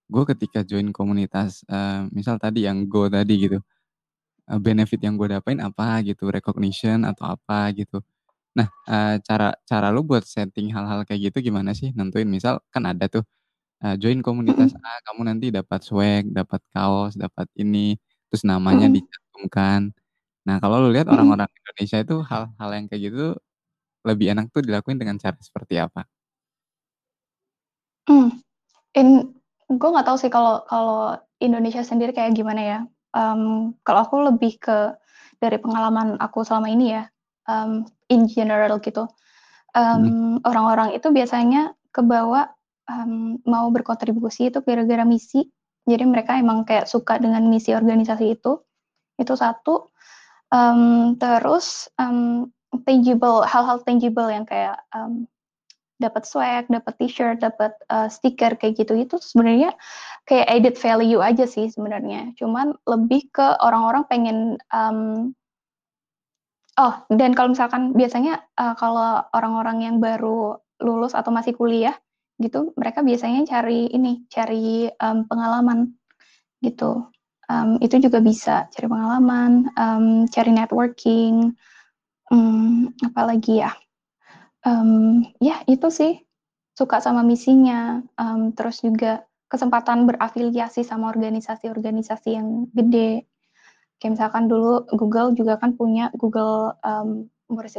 [0.08, 3.58] gue ketika join komunitas, eee, misal tadi yang Go tadi gitu,
[4.50, 8.02] eee, benefit yang gue dapain apa gitu, recognition atau apa gitu.
[8.56, 11.88] Nah, eee, cara cara lu buat setting hal-hal kayak gitu gimana sih?
[11.96, 13.22] Nentuin misal kan ada tuh,
[13.82, 14.80] eee, join komunitas Mhm.
[14.86, 17.96] A, kamu nanti dapat swag, dapat kaos, dapat ini,
[18.28, 18.96] terus namanya Mhm.
[18.96, 19.82] dicantumkan.
[20.48, 21.14] Nah, kalau lu lihat Mhm.
[21.14, 23.22] orang-orang Indonesia itu hal-hal yang kayak gitu
[24.08, 26.08] lebih enak tuh dilakuin dengan cara seperti apa?
[28.08, 28.30] Mmm,
[28.98, 29.08] in
[29.70, 32.78] gue nggak tahu sih kalau kalau Indonesia sendiri kayak gimana ya.
[33.16, 34.94] Mmm, kalau aku lebih ke
[35.42, 37.04] dari pengalaman aku selama ini ya,
[37.50, 39.08] mmm, in general gitu,
[39.92, 40.16] Mhm.
[40.16, 42.50] mmm, orang-orang itu biasanya kebawa,
[42.90, 45.46] mmm, mau berkontribusi itu gara-gara misi.
[45.88, 48.58] Jadi mereka emang kayak suka dengan misi organisasi itu,
[49.20, 49.90] itu satu.
[50.54, 52.50] Mmm, terus, mmm,
[52.88, 55.26] tangible, hal-hal tangible yang kayak, mmm,
[56.02, 59.72] dapat swag, dapat T-shirt, dapat, eee, stiker kayak gitu, itu sebenarnya
[60.28, 62.34] kayak added value aja sih sebenarnya.
[62.40, 64.38] Cuman lebih ke orang-orang pengen,
[64.72, 65.32] mmm
[66.80, 71.96] oh, dan kalau misalkan biasanya, eee, kalau orang-orang yang baru lulus atau masih kuliah,
[72.40, 75.96] gitu, mereka biasanya cari ini, cari, mmm, pengalaman
[76.64, 77.08] gitu.
[77.50, 81.54] Um, itu juga bisa cari pengalaman, um, cari networking,
[82.32, 83.72] um, apalagi ya,
[84.66, 86.20] um, ya itu sih,
[86.78, 93.26] suka sama misinya, um, terus juga kesempatan berafiliasi sama organisasi-organisasi yang gede.
[93.96, 97.76] Kayak misalkan dulu Google juga kan punya Google, um, what is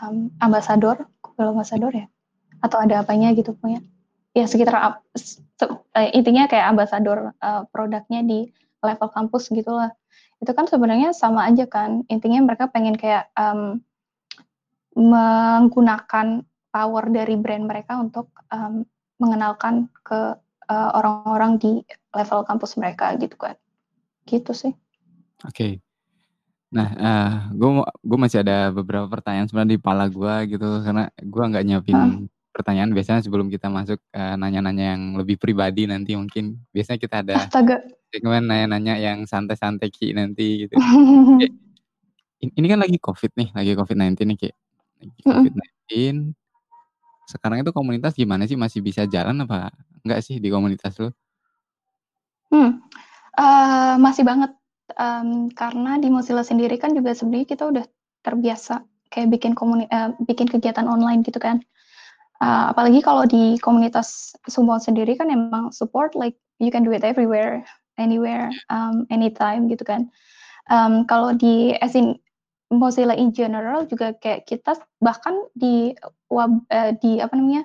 [0.00, 2.06] um, ambassador, Google Ambassador ya?
[2.64, 3.84] Atau ada apanya gitu punya.
[4.34, 5.04] Ya sekitar
[5.94, 8.50] eh, intinya kayak ambassador, uh, produknya di
[8.82, 9.94] level kampus gitulah.
[10.42, 13.78] Itu kan sebenarnya sama aja kan, intinya mereka pengen kayak, um,
[14.94, 16.42] menggunakan
[16.74, 18.82] power dari brand mereka untuk, um,
[19.22, 20.34] mengenalkan ke,
[20.66, 21.72] uh, orang-orang di
[22.10, 23.54] level kampus mereka gitu kan.
[24.26, 24.74] Gitu sih.
[25.44, 25.78] Oke.
[26.74, 31.04] Nah, uh, gue mau gue masih ada beberapa pertanyaan sebenarnya di kepala gue gitu, karena
[31.16, 32.12] gue nggak nyiapin Heeh.
[32.54, 37.36] pertanyaan biasanya sebelum kita masuk, eee, nanya-nanya yang lebih pribadi nanti mungkin biasanya kita ada
[37.48, 37.76] Astaga.
[38.12, 40.74] segmen nanya-nanya yang santai-santai Ki nanti gitu.
[42.42, 44.50] Ini kan lagi Covid nih, lagi COVID-19 nih Ki,
[45.02, 45.32] lagi Mhm.
[45.32, 45.92] COVID-19.
[47.30, 49.72] Sekarang itu komunitas gimana sih, masih bisa jalan apa
[50.06, 51.14] enggak sih di komunitas lu?
[52.52, 52.80] Hmm,
[53.40, 54.50] eee, masih banget,
[54.98, 57.84] mmm, karena di Mozilla sendiri kan juga sebenarnya kita udah
[58.26, 61.60] terbiasa kayak bikin komuni eee, bikin kegiatan online gitu kan.
[62.42, 67.04] Eee, apalagi kalau di komunitas Sumo sendiri kan emang support like you can do it
[67.06, 67.62] everywhere,
[68.00, 70.08] anywhere, um, anytime gitu kan.
[70.72, 72.16] Mmm, kalau di as in
[72.74, 75.94] Mozilla in general juga kayak kita bahkan di
[76.32, 77.64] wab eee, di apa namanya,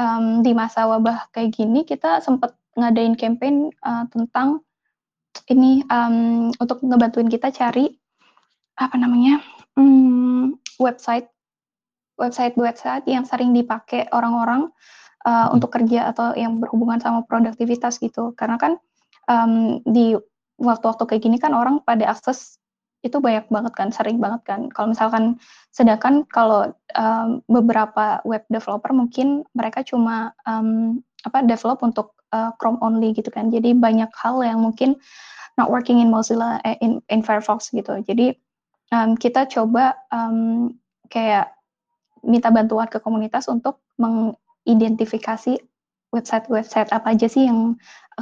[0.00, 4.62] mmm, di masa wabah kayak gini kita sempet ngadain campaign, eee, tentang
[5.50, 7.88] ini, mmm, untuk ngebantuin kita cari,
[8.78, 9.40] apa namanya,
[9.78, 11.28] mmm, website
[12.20, 14.70] website-website yang sering dipakai orang-orang,
[15.26, 15.54] Mhm.
[15.58, 18.34] untuk kerja atau yang berhubungan sama produktivitas gitu.
[18.38, 18.78] Karena kan,
[19.30, 20.14] mmm, di
[20.58, 22.58] waktu-waktu kayak gini kan orang pada akses
[23.06, 24.66] itu banyak banget kan, sering banget kan.
[24.74, 25.38] Kalau misalkan
[25.74, 32.78] sedangkan kalau, mmm, beberapa web developer mungkin mereka cuma, mmm, apa, develop untuk, eee, Chrome
[32.84, 33.48] only gitu kan.
[33.52, 34.96] Jadi banyak hal yang mungkin
[35.58, 37.98] not working in Mozilla eh, in in Firefox gitu.
[38.06, 38.34] Jadi,
[38.94, 40.72] mmm, kita coba, mmm,
[41.10, 41.50] kayak
[42.22, 45.58] minta bantuan ke komunitas untuk mengidentifikasi
[46.14, 47.76] website-website apa aja sih yang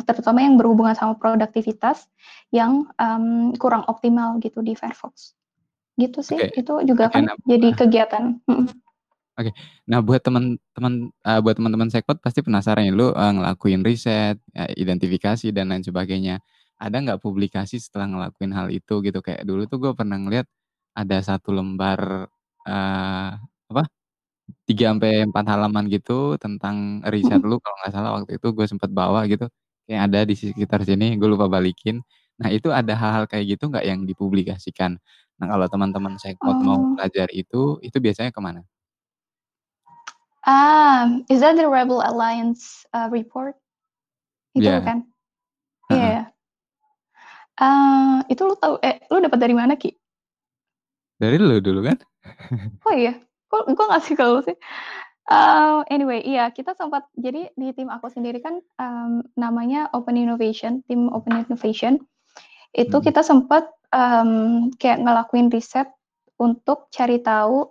[0.05, 2.09] terutama yang berhubungan sama produktivitas
[2.53, 5.37] yang, mmm, kurang optimal gitu di Firefox.
[5.97, 8.25] Gitu sih, Oke, itu juga kan nah jadi kegiatan.
[9.39, 9.53] Oke.
[9.85, 14.73] Nah buat temen-temen eee, buat temen-temen sekot pasti penasaran ya, lu, eee, ngelakuin riset, eee,
[14.81, 16.41] identifikasi dan lain sebagainya.
[16.81, 19.21] Ada nggak publikasi setelah ngelakuin hal itu gitu?
[19.21, 20.49] Kayak dulu tuh gue pernah ngeliat
[20.97, 22.33] ada 1 lembar,
[22.65, 23.29] eee,
[23.69, 23.83] apa,
[24.69, 28.91] 3 sampai 4 halaman gitu tentang riset lu kalau nggak salah waktu itu gue sempet
[28.93, 29.47] bawa gitu,
[29.89, 32.01] kayak ada di sekitar sini, gue lupa balikin.
[32.41, 34.99] Nah itu ada hal-hal kayak gitu nggak yang dipublikasikan?
[35.41, 36.95] Nah kalau teman-teman sekot mau Oh.
[36.97, 38.67] pelajari itu, itu biasanya ke mana?
[40.47, 43.57] Ah, is that the Rebel Alliance, eee, report?
[44.55, 44.77] Itu Iya.
[44.79, 44.99] bukan?
[45.91, 46.15] Iya Heeh.
[46.17, 46.25] ya.
[47.61, 49.97] Eee, itu lu tahu eh, lu dapet dari mana, Ki?
[51.21, 51.97] Dari lu dulu kan?
[52.87, 53.17] Oh iya?
[53.51, 54.57] Kok gua ngasih ke lu sih?
[55.31, 60.83] Eee, anyway, iya kita sempat jadi di tim aku sendiri kan, mmm, namanya Open Innovation,
[60.87, 61.99] tim Open Innovation.
[62.75, 63.07] Itu Mhm.
[63.07, 65.89] kita sempet, mmm, kayak ngelakuin riset
[66.41, 67.71] untuk cari tahu,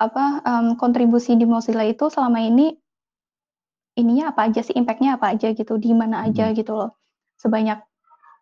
[0.00, 2.72] apa, mmm, kontribusi di Mozilla itu selama ini
[3.98, 6.96] ininya apa aja sih, impact-nya apa aja gitu, di mana aja gitu loh,
[7.36, 7.78] sebanyak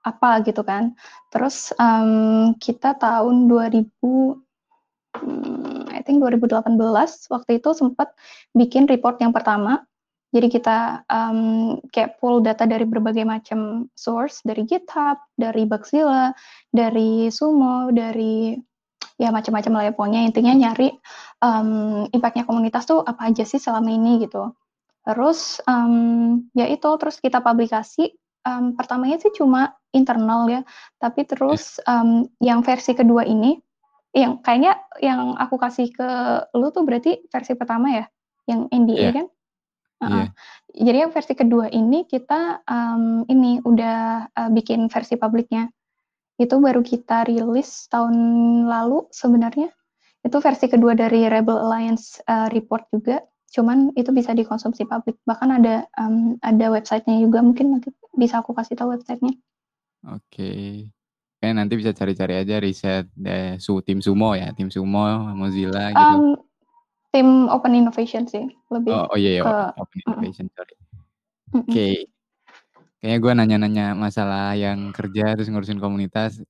[0.06, 0.94] apa gitu kan.
[1.32, 4.38] Terus, mmm, kita tahun 2000,
[5.18, 8.12] mmm, I think 2018 waktu itu sempet
[8.56, 9.82] bikin report yang pertama.
[10.32, 16.36] Jadi kita, mmm, kayak pool data dari berbagai macam source, dari GitHub, dari Bugzilla,
[16.70, 18.52] dari Sumo, dari
[19.20, 20.94] ya macam-macam lah ya, pokoknya intinya nyari,
[21.42, 24.54] mmm, impact-nya komunitas tuh apa aja sih selama ini gitu.
[25.07, 28.14] Terus, mmm, ya itu, terus kita publikasi,
[28.46, 30.62] mmm, pertamanya sih cuma internal ya,
[31.02, 33.59] tapi terus, mmm, yang versi kedua ini,
[34.16, 36.09] yang kayaknya yang aku kasih ke
[36.59, 38.07] lu tuh berarti versi pertama ya?
[38.50, 39.12] Yang NDA Iya.
[39.22, 39.26] kan?
[40.04, 40.26] Heeh.
[40.26, 40.26] Iya.
[40.92, 45.68] Jadi yang versi kedua ini kita, mmm, ini udah, eee, bikin versi publiknya.
[46.38, 48.14] Itu baru kita rilis tahun
[48.70, 49.74] lalu sebenarnya.
[50.22, 55.18] Itu versi kedua dari Rebel Alliance, eee, report juga, cuman itu bisa dikonsumsi publik.
[55.27, 59.35] Bahkan ada, mmm, ada website-nya juga, mungkin nanti bisa aku kasih tahu website-nya.
[60.14, 60.87] Oke.
[61.38, 66.16] Kayaknya nanti bisa cari-cari aja riset de su tim Sumo ya, tim Sumo, Mozilla gitu.
[66.22, 66.38] Mmm
[67.09, 70.77] tim open innovation sih, lebih Oh oh, iya iya, ke open innovation, sorry.
[71.57, 71.64] Mhm.
[71.72, 71.88] Oke.
[73.00, 76.42] Kayaknya gue nanya-nanya masalah yang kerja terus ngurusin komunitas,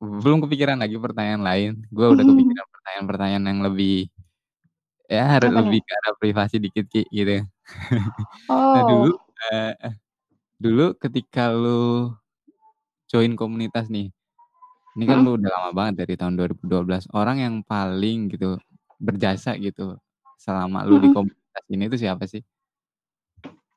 [0.00, 1.70] belum kepikiran lagi pertanyaan lain.
[1.94, 3.92] Gue udah kepikiran pertanyaan-pertanyaan yang lebih
[5.10, 5.82] ya harus Apa lebih nih?
[5.86, 7.44] ke arah privasi dikit, Ki, gitu.
[8.74, 9.18] Nah dulu, Oh.
[9.52, 9.72] eee,
[10.64, 12.12] dulu ketika lu
[13.12, 14.08] join komunitas nih,
[14.96, 15.26] ini kan Mhm.
[15.26, 18.58] lu udah lama banget dari tahun 2012, orang yang paling gitu
[19.02, 19.98] berjasa gitu
[20.42, 21.14] selama lu di Mhm.
[21.14, 22.42] komunitas ini tuh siapa sih?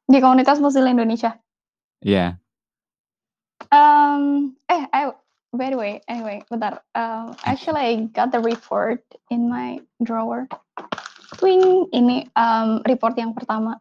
[0.09, 1.41] Di komunitas Mozilla Indonesia?
[2.01, 2.41] Iya.
[3.71, 5.21] Mmm, eh, ayo
[5.53, 10.49] by the way, anyway, bentar, eee, actually I got the report in my drawer.
[11.41, 13.77] Ini, mmm, report yang pertama.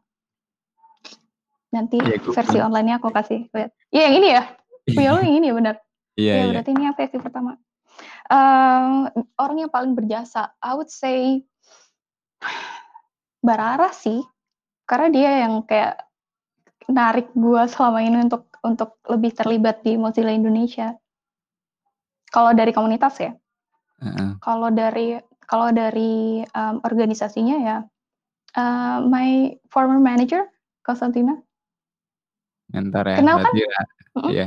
[1.73, 3.71] Nanti Iya, gue versi belum online-nya aku kasih lihat.
[3.95, 4.43] Iya yang ini ya?
[4.91, 5.77] Punya lu yang ini ya, bener?
[6.19, 6.47] Iya Iya iya.
[6.53, 7.53] berarti ini yang versi pertama.
[8.31, 8.91] Eee,
[9.39, 11.47] orang yang paling berjasa, I would say
[13.47, 14.21] Mbak sih,
[14.85, 16.10] karena dia yang kayak
[16.91, 20.93] narik gua selama ini untuk untuk lebih terlibat di Mozilla Indonesia.
[22.29, 23.33] Kalau dari komunitas ya.
[24.05, 24.39] Heeh.
[24.45, 25.19] Kalau dari
[25.51, 27.77] kalau dari, mmm, organisasinya ya,
[28.55, 29.29] eee, my
[29.67, 30.47] former manager,
[30.87, 31.35] Konstantina.
[32.71, 33.53] Mentor ya, Kenal kan?
[34.15, 34.31] Mhm.
[34.31, 34.47] iya.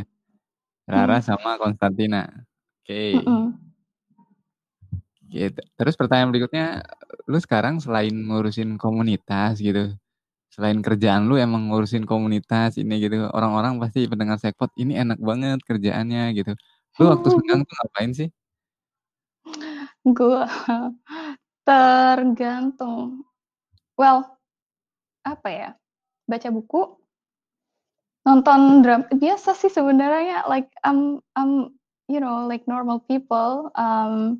[0.87, 2.27] Rara sama Konstantina,
[2.83, 3.03] oke.
[3.19, 3.43] Mhm.
[5.27, 5.59] Gitu.
[5.75, 6.85] Terus pertanyaan berikutnya,
[7.25, 9.91] lu sekarang selain ngurusin komunitas gitu,
[10.53, 15.59] selain kerjaan lu emang ngurusin komunitas ini gitu, orang-orang pasti pendengar Sekpot, "Ini enak banget
[15.69, 16.51] kerjaannya," gitu.
[17.01, 18.29] Lu waktu senggang tuh ngapain sih?
[20.05, 20.43] Gua
[21.67, 23.23] tergantung.
[23.99, 24.39] Well,
[25.25, 25.69] apa ya,
[26.29, 26.99] baca buku
[28.25, 31.75] nonton dram biasa sih sebenarnya like, mmm mmm,
[32.07, 34.39] you know, like normal people, mmm,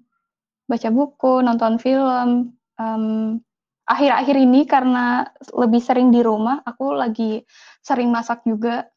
[0.71, 3.43] baca buku, nonton film, mmm,
[3.84, 7.43] akhir-akhir ini karena lebih sering di rumah, aku lagi
[7.84, 8.88] sering masak juga,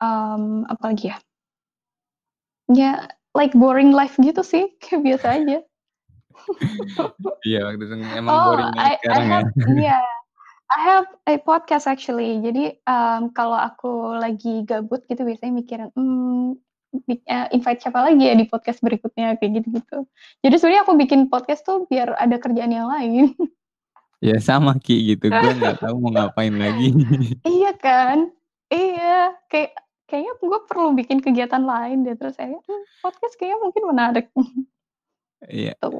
[0.00, 1.16] mmm, apalagi ya?
[2.72, 2.92] Ya,
[3.36, 5.58] like boring life gitu sih, kayak biasa aja.
[7.42, 9.32] Iya, waktu senggang emang Oh, boring I I sekarang ya.
[9.32, 9.98] have iya,
[10.72, 12.38] I have a podcast actually.
[12.40, 15.88] Jadi, mmm, kalau aku lagi gabut gitu biasanya mikirin,
[17.08, 20.04] bik eee, invite siapa lagi ya di podcast berikutnya, kayak gitu-gitu.
[20.44, 23.32] Jadi sebenarnya aku bikin podcast tuh biar ada kerjaan yang lain.
[24.28, 26.94] Ya sama, Ki, gitu, gue nggak tahu mau ngapain lagi.
[27.42, 28.30] Iya kan?
[28.70, 29.74] Iya, kayak
[30.06, 34.26] kayaknya gue perlu bikin kegiatan lain deh, terus akhirnya, mmm, podcast kayaknya mungkin menarik.
[35.42, 35.74] Iya.
[35.82, 35.98] Tuh.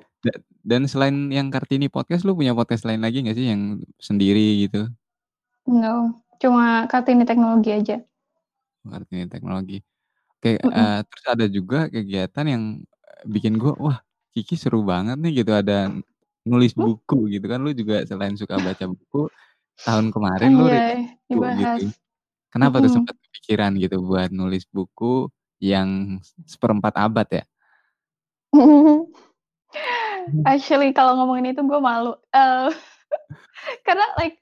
[0.62, 4.86] Dan selain yang Kartini Podcast, lu punya podcast lain lagi nggak sih yang sendiri gitu?
[5.66, 8.00] No, cuma Kartini Teknologi aja.
[8.86, 9.82] Kartini Teknologi.
[10.38, 10.70] Oke, Mhm.
[10.70, 12.64] eee, terus ada juga kegiatan yang,
[13.26, 14.02] bikin gue, "Wah,
[14.34, 15.90] Kiki seru banget nih," gitu, ada
[16.48, 19.30] nulis buku gitu kan, lu juga selain suka baca buku,
[19.86, 21.02] tahun kemarin lu rilis Anjay,
[21.32, 21.84] buku gitu.
[22.54, 22.96] Kenapa tuh Mhm.
[23.02, 25.28] sempet kepikiran gitu buat nulis buku
[25.62, 27.44] yang seperempat abad ya?
[30.46, 32.68] Actually kalau ngomongin itu gue malu, eee,
[33.86, 34.38] karena like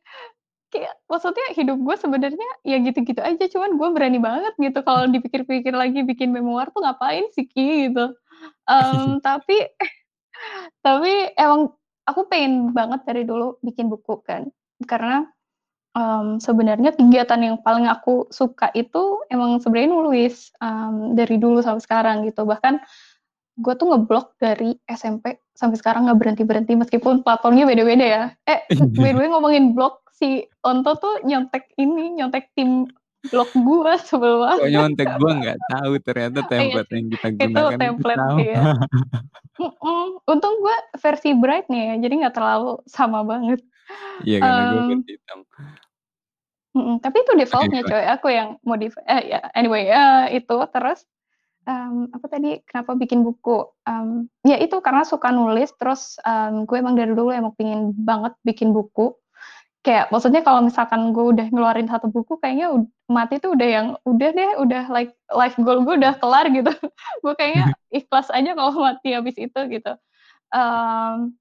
[0.74, 5.74] kayak maksudnya hidup gue sebenarnya ya gitu-gitu aja, cuman gue berani banget gitu kalau dipikir-pikir
[5.74, 8.14] lagi bikin memoir tuh ngapain sih, Ki, gitu.
[8.68, 9.56] Mmm, tapi
[10.84, 11.72] tapi emang
[12.08, 14.48] aku pengen banget dari dulu bikin buku kan,
[14.86, 15.28] karena,
[15.96, 21.82] mmm, sebenarnya kegiatan yang paling aku suka itu emang sebenarnya nulis, mmm, dari dulu sampai
[21.82, 22.44] sekarang gitu.
[22.48, 22.80] Bahkan
[23.60, 28.24] gue tuh ngeblog dari SMP sampai sekarang nggak berhenti-berhenti meskipun platformnya beda-beda ya.
[28.48, 28.64] Eh,
[28.96, 32.88] by the way ngomongin blog, si Onto tuh nyontek ini, nyontek tim
[33.28, 34.72] blog gue sebel Kok banget.
[34.72, 35.08] nyontek?
[35.14, 38.62] Gue nggak tahu ternyata Iya template yang kita itu gunakan itu template, iya.
[39.60, 43.60] Mhm, untung gue versi Bright nih ya, jadi nggak terlalu sama banget.
[44.18, 45.40] Iya, karena gue Mmm versi hitam.
[47.02, 47.90] Tapi itu default-nya gimana?
[47.90, 51.02] coy, aku yang modif eh, ya anyway, eee, itu terus,
[51.68, 56.76] mmm, apa tadi, kenapa bikin buku, mmm, ya itu karena suka nulis terus, mmm, gue
[56.78, 59.14] emang dari dulu emang pengen banget bikin buku.
[59.80, 64.28] Kayak maksudnya kalau misalkan gue udah ngeluarin 1 buku kayaknya mati tuh udah yang udah
[64.36, 66.68] deh, udah like life goal gue udah kelar gitu.
[67.24, 69.92] Gue kayaknya ikhlas aja kalau mati habis itu gitu.
[70.52, 71.32] Mmm,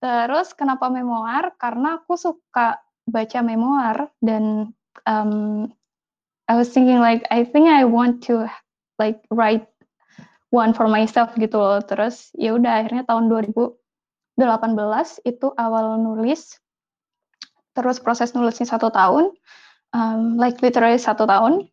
[0.00, 4.72] terus kenapa memoir, karena aku suka baca memoir dan,
[5.04, 5.68] mmm,
[6.48, 8.48] I was thinking like, I think I want to
[9.02, 9.68] like write
[10.54, 11.80] one for myself gitu loh.
[11.84, 16.56] Terus ya udah akhirnya tahun 2018 itu awal nulis.
[17.76, 19.36] Terus proses nulisnya 1 tahun,
[19.92, 21.68] mmm, like literally 1 tahun.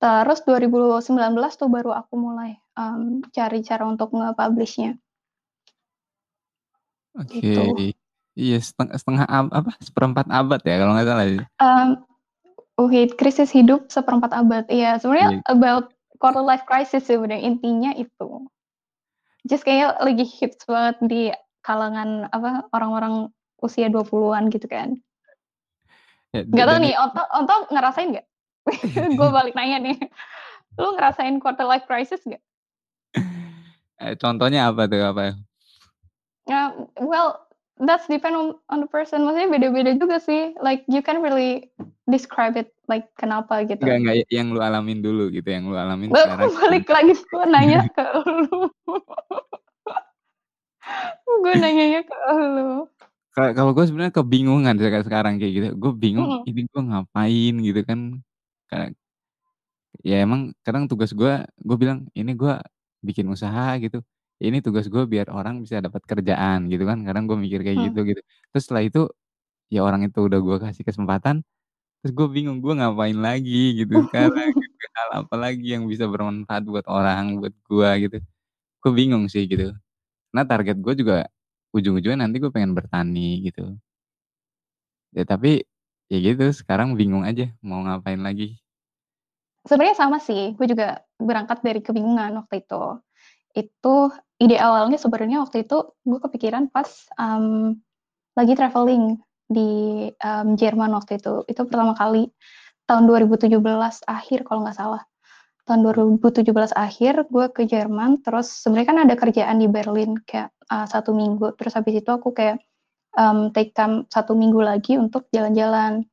[0.00, 4.96] Terus 2019 tuh baru aku mulai, mmm, cari cara untuk nge-publish-nya.
[7.16, 7.40] Oke.
[7.40, 7.62] Gitu.
[8.36, 11.40] Iya, seteng setengah ab apa, seperempat abad ya kalau nggak salah ya?
[11.56, 11.88] Um,
[13.16, 14.68] krisis hidup seperempat abad.
[14.68, 15.48] Iya, sebenarnya Iya.
[15.48, 18.44] about quarter life crisis sebenarnya intinya itu.
[19.48, 21.22] Just kayak lagi hits banget di
[21.64, 23.32] kalangan apa, orang-orang
[23.64, 25.00] usia 20-an gitu kan.
[26.44, 28.26] Tahu dan nih, itu Otto Otto ngerasain nggak?
[29.18, 29.96] Gue balik nanya nih.
[30.76, 32.42] Lu ngerasain quarter life crisis nggak?
[33.96, 35.40] Eh, contohnya apa tuh, apa?
[36.44, 37.46] Ya, well,
[37.80, 41.68] that's depend on on the person, maksudnya beda-beda juga sih, like you can't really
[42.08, 43.84] describe it like kenapa gitu.
[43.84, 47.80] enggak, yang lu alamin dulu gitu, yang lu alamin Lah sekarang balik lagi gue nanya
[47.92, 48.60] ke elu.
[51.26, 52.85] Gue nanyanya ke elu.
[53.36, 56.48] Ka kalau gue sebenarnya kebingungan seka sekarang kayak gitu, gue bingung Mhm.
[56.48, 58.00] ini gue ngapain gitu kan,
[58.72, 58.96] kayak
[60.04, 61.32] ya emang kadang tugas gue,
[61.68, 62.52] gue bilang ini gue
[63.06, 64.02] bikin usaha gitu,
[64.44, 67.86] ini tugas gue biar orang bisa dapat kerjaan gitu kan, kadang gue mikir kayak Hmm.
[67.92, 68.20] gitu gitu.
[68.52, 69.00] Terus setelah itu,
[69.74, 71.36] ya orang itu udah gue kasih kesempatan,
[72.02, 76.62] terus gue bingung gue ngapain lagi gitu sekarang gitu, hal apa lagi yang bisa bermanfaat
[76.70, 78.16] buat orang, buat gue gitu.
[78.82, 79.74] Gue bingung sih gitu.
[80.32, 81.16] Karena target gue juga
[81.76, 83.76] ujung-ujungnya nanti gue pengen bertani gitu.
[85.14, 85.62] Ya tapi,
[86.10, 88.58] ya gitu sekarang bingung aja mau ngapain lagi.
[89.66, 92.82] Sebenarnya sama sih, gue juga berangkat dari kebingungan waktu itu.
[93.56, 96.86] Itu ide awalnya sebenarnya waktu itu gue kepikiran pas,
[97.18, 97.74] mmm,
[98.38, 99.18] lagi traveling
[99.50, 101.42] di, mmm, Jerman waktu itu.
[101.50, 102.30] Itu pertama kali
[102.86, 105.02] tahun 2017 akhir kalau nggak salah.
[105.66, 110.86] Tahun 2017 akhir gue ke Jerman, terus sebenarnya kan ada kerjaan di Berlin kayak, eee,
[110.86, 112.62] 1 minggu, terus habis itu aku kayak,
[113.18, 116.06] mmm, take time 1 minggu lagi untuk jalan-jalan.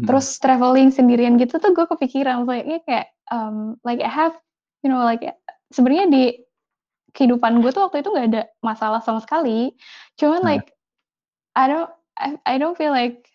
[0.00, 0.06] Mhm.
[0.08, 4.36] Terus traveling sendirian gitu tuh gue kepikiran kayaknya kayak, mmm, like I have,
[4.84, 5.24] you know, like
[5.72, 6.24] sebenarnya di
[7.16, 9.74] kehidupan gue tuh waktu itu nggak ada masalah sama sekali,
[10.20, 10.48] cuman Heeh.
[10.62, 10.66] like
[11.58, 11.90] I don't
[12.20, 13.26] I I don't feel like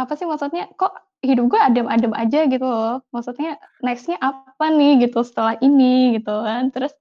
[0.00, 0.92] apa sih maksudnya, kok
[1.26, 6.70] hidup gue adem-adem aja gitu loh, maksudnya next-nya apa nih gitu setelah ini gitu kan.
[6.74, 6.94] Terus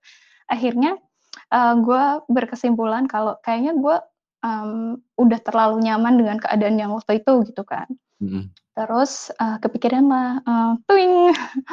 [0.51, 0.97] akhirnya,
[1.53, 3.97] eee, gue berkesimpulan kalau kayaknya gue,
[4.45, 7.87] mmm, udah terlalu nyaman dengan keadaan yang waktu itu gitu kan.
[8.21, 8.51] Mhm.
[8.75, 11.13] Terus, eee, kepikiran lah, eee, tuing,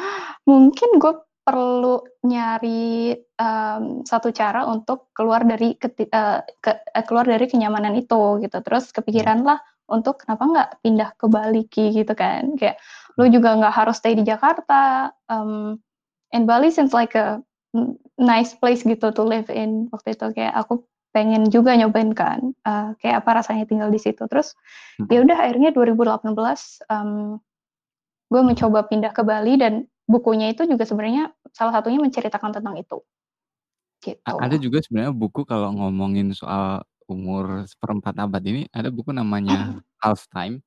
[0.49, 7.27] mungkin gue perlu nyari, mmm, satu cara untuk keluar dari keti eee, ke eee, keluar
[7.27, 8.57] dari kenyamanan itu gitu.
[8.63, 9.59] Terus kepikiran lah
[9.91, 12.79] untuk kenapa nggak pindah ke Bali Ki gitu kan, kayak
[13.19, 15.77] lu juga nggak harus stay di Jakarta, mmm,
[16.35, 17.41] and Bali seems like a
[18.21, 20.83] nice place gitu to live in waktu itu, kayak aku
[21.15, 24.23] pengen juga nyobain kan, eee, kayak apa rasanya tinggal di situ.
[24.29, 24.53] Terus
[25.11, 25.25] ya Mhm.
[25.25, 27.39] udah akhirnya 2018, mmm,
[28.33, 32.99] gue mencoba pindah ke Bali dan bukunya itu juga sebenarnya salah satunya menceritakan tentang itu.
[34.03, 34.37] Gitu.
[34.39, 40.27] ada juga sebenarnya buku kalau ngomongin soal umur seperempat abad ini, ada buku namanya Half
[40.31, 40.61] Time,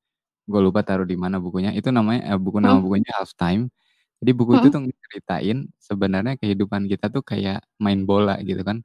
[0.51, 2.83] gue lupa taruh di mana bukunya, itu namanya eee, buku nama Mhm.
[2.83, 3.71] bukunya Half Time.
[4.23, 4.73] Jadi buku itu Mhm.
[4.75, 8.83] tuh ngeceritain sebenarnya kehidupan kita tuh kayak main bola gitu kan.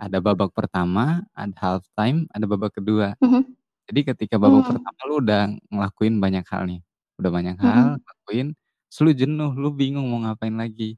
[0.00, 3.14] Ada babak pertama, ada half time, ada babak kedua.
[3.20, 3.54] Mhm.
[3.90, 6.80] Jadi ketika babak pertama lu udah ngelakuin banyak hal nih,
[7.20, 8.48] udah banyak hal ngelakuin,
[8.90, 10.96] terus lu jenuh, lu bingung mau ngapain lagi.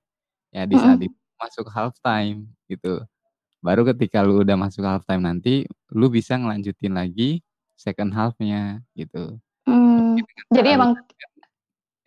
[0.55, 3.05] Ya di saat itu masuk half time gitu.
[3.65, 5.65] Baru ketika lu udah masuk half time nanti,
[5.97, 7.41] lu bisa ngelanjutin lagi
[7.81, 9.41] second half-nya gitu.
[10.17, 10.93] Dengan jadi emang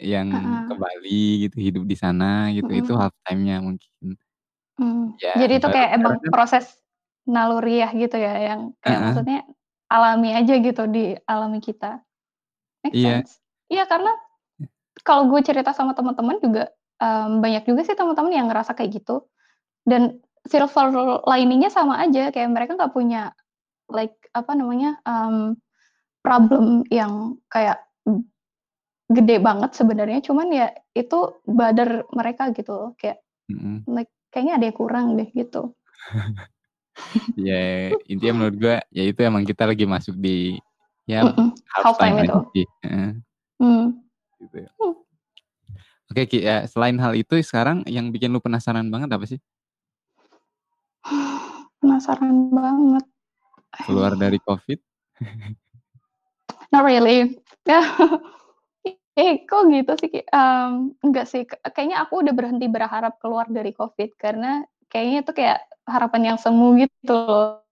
[0.01, 0.29] yang
[0.67, 0.83] ke Heeh.
[0.83, 2.25] Bali gitu, hidup di sana
[2.57, 3.01] gitu, itu Mhm.
[3.01, 4.17] half time-nya mungkin.
[4.77, 6.77] Mmm, Ya jadi itu kayak emang kan proses
[7.25, 9.07] naluriah gitu ya, yang kayak Heeh.
[9.09, 9.41] maksudnya
[9.89, 12.05] alami aja gitu di alami kita.
[12.85, 13.21] Make Iya.
[13.21, 13.41] sense.
[13.71, 14.11] Iya karena
[15.07, 16.63] kalau gue cerita sama temen-temen juga,
[17.01, 19.25] mmm, banyak juga sih temen-temen yang ngerasa kayak gitu.
[19.87, 20.87] Dan silver
[21.27, 23.31] lining-nya sama aja, kayak mereka nggak punya
[23.91, 25.55] like apa namanya, mmm,
[26.25, 27.83] problem yang kayak
[29.11, 30.67] gede banget sebenarnya, cuman ya
[30.97, 33.21] itu bother mereka gitu loh, kayak
[33.51, 33.85] Mhm.
[33.89, 35.73] like kayaknya ada yang kurang deh gitu.
[37.39, 40.57] Ya intinya menurut gue, ya itu emang kita lagi masuk di,
[41.09, 42.41] ya Mhm, half half time itu.
[43.61, 43.87] Mmm.
[44.41, 44.71] Gitu ya.
[44.81, 44.95] Mmm.
[46.11, 49.39] Oke Ki, ya selain hal itu sekarang yang bikin lu penasaran banget apa sih?
[51.87, 53.05] Penasaran banget.
[53.87, 54.79] Keluar dari Covid?
[56.75, 57.39] Not really.
[59.17, 60.21] Eh, kok gitu sih?
[60.29, 64.61] Mmm, enggak sih, kayaknya aku udah berhenti berharap keluar dari Covid, karena
[64.93, 65.59] kayaknya itu kayak
[65.89, 67.65] harapan yang semu gitu loh.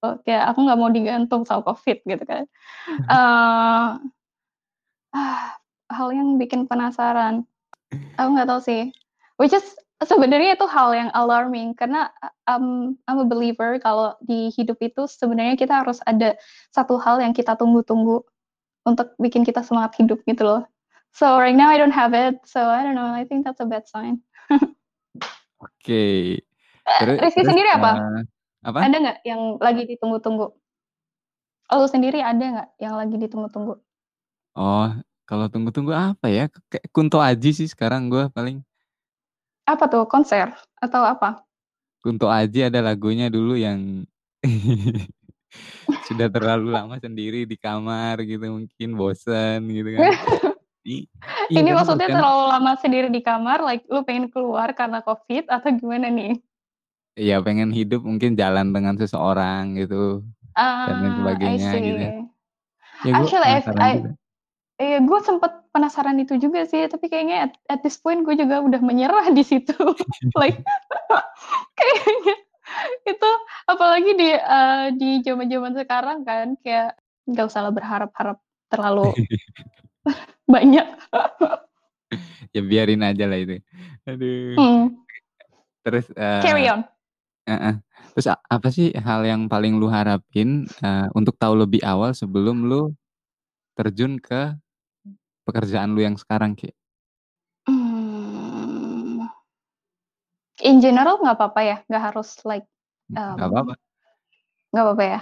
[0.00, 2.48] Oh, kayak aku nggak mau digantung sama Covid gitu kan.
[5.12, 5.60] Ah,
[5.92, 7.44] hal yang bikin penasaran,
[8.16, 8.92] aku nggak tahu sih,
[9.36, 12.06] which is Sebenarnya itu hal yang alarming karena,
[12.46, 16.38] um, I'm a believer kalau di hidup itu sebenarnya kita harus ada
[16.70, 18.22] satu hal yang kita tunggu-tunggu
[18.86, 20.62] untuk bikin kita semangat hidup gitu loh.
[21.10, 23.66] So right now I don't have it, so I don't know, I think that's a
[23.66, 24.22] bad sign.
[25.66, 26.46] Oke.
[27.02, 27.90] Teru Rizky terus, sendiri apa?
[27.98, 28.20] eee,
[28.62, 28.78] apa?
[28.86, 30.46] Ada nggak yang lagi ditunggu-tunggu?
[31.74, 33.74] Lu sendiri ada nggak yang lagi ditunggu-tunggu?
[34.54, 34.88] Oh,
[35.26, 38.62] kalau tunggu-tunggu apa ya, kayak Kunto Aji sih sekarang gue paling.
[39.68, 40.48] Apa tuh, konser
[40.80, 41.44] atau apa?
[42.00, 44.08] Kunto Aji ada lagunya dulu yang
[46.08, 50.08] sudah terlalu lama sendiri di kamar gitu mungkin bosen gitu kan.
[50.88, 51.04] I
[51.52, 55.04] iya Ini kan maksudnya kan terlalu lama sendiri di kamar, like lu pengen keluar karena
[55.04, 56.40] Covid atau gimana nih?
[57.18, 60.24] Iya pengen hidup mungkin jalan dengan seseorang gitu,
[60.56, 62.12] dan lain sebagainya gitu ya.
[63.04, 64.10] gue Actually I juga.
[64.78, 68.58] iya gue sempet penasaran itu juga sih, tapi kayaknya at at this point gue juga
[68.58, 69.72] udah menyerah di situ.
[70.38, 70.58] Like
[71.78, 72.34] kayaknya
[73.06, 73.30] itu
[73.70, 76.98] apalagi di, eee, di zaman-zaman sekarang kan kayak
[77.30, 79.14] nggak usahlah berharap-harap terlalu
[80.54, 80.86] banyak.
[82.50, 83.62] Ya biarin aja lah itu.
[84.08, 84.56] Aduh.
[84.58, 84.84] Hmm.
[85.86, 86.06] Terus,
[86.42, 86.82] Carry eee on.
[87.48, 87.74] heeh,
[88.16, 92.66] terus a apa sih hal yang paling lu harapin, eee, untuk tahu lebih awal sebelum
[92.68, 92.92] lu
[93.78, 94.52] terjun ke
[95.48, 96.68] pekerjaan lu yang sekarang, Ki?
[97.64, 99.24] Mmm.
[100.68, 101.76] In general nggak apa-apa ya?
[101.88, 102.68] Nggak harus like,
[103.08, 103.74] Nggak mmm, apa-apa.
[104.68, 105.20] nggak apa-apa ya?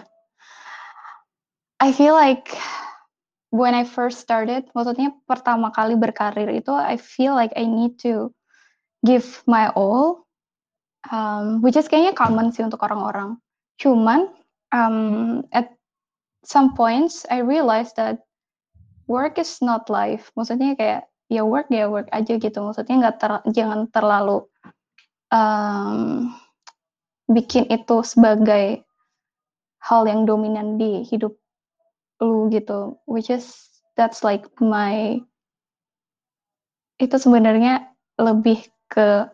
[1.78, 2.50] I feel like
[3.54, 8.34] when I first started, maksudnya pertama kali berkarir itu I feel like I need to
[9.06, 10.26] give my all,
[11.12, 13.38] um, which is kayaknya common sih untuk orang-orang.
[13.78, 14.32] Cuman,
[14.74, 15.70] um, at
[16.42, 18.25] some points I realized that
[19.06, 20.30] work is not life.
[20.34, 22.58] Maksudnya kayak ya work ya work aja gitu.
[22.62, 24.46] Maksudnya nggak ter jangan terlalu,
[25.30, 26.30] mmm,
[27.30, 28.86] bikin itu sebagai
[29.82, 31.34] hal yang dominan di hidup
[32.22, 33.66] lu gitu, which is
[33.98, 35.20] that's like my
[36.96, 39.28] itu sebenarnya lebih ke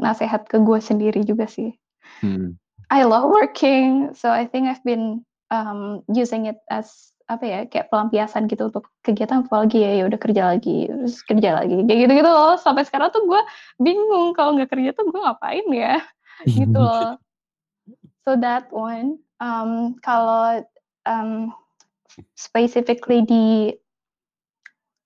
[0.00, 1.76] nasehat ke gue sendiri juga sih.
[2.24, 2.56] Mhm.
[2.92, 7.88] I love working, so I think I've been, um, using it as apa ya, kayak
[7.88, 12.30] pelampiasan gitu untuk kegiatan apalagi ya, ya udah kerja lagi, terus kerja lagi, kayak gitu-gitu
[12.30, 12.54] loh.
[12.60, 13.40] Sampai sekarang tuh gue
[13.80, 15.96] bingung kalau nggak kerja tuh gue ngapain ya,
[16.46, 17.16] gitu loh.
[18.22, 20.62] So that one, um, kalau,
[21.08, 21.50] um,
[22.36, 23.74] specifically di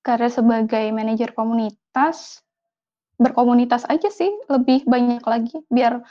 [0.02, 2.42] karir sebagai manajer komunitas,
[3.16, 6.04] berkomunitas aja sih lebih banyak lagi biar,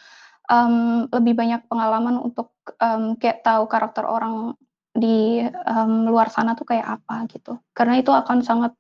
[0.50, 2.52] mmm, lebih banyak pengalaman untuk,
[2.82, 4.58] mmm, kayak tahu karakter orang
[4.96, 7.60] di, mmm, luar sana tuh kayak apa gitu.
[7.78, 8.74] Karena itu akan sangat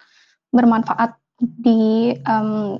[0.55, 2.79] bermanfaat di, mmm,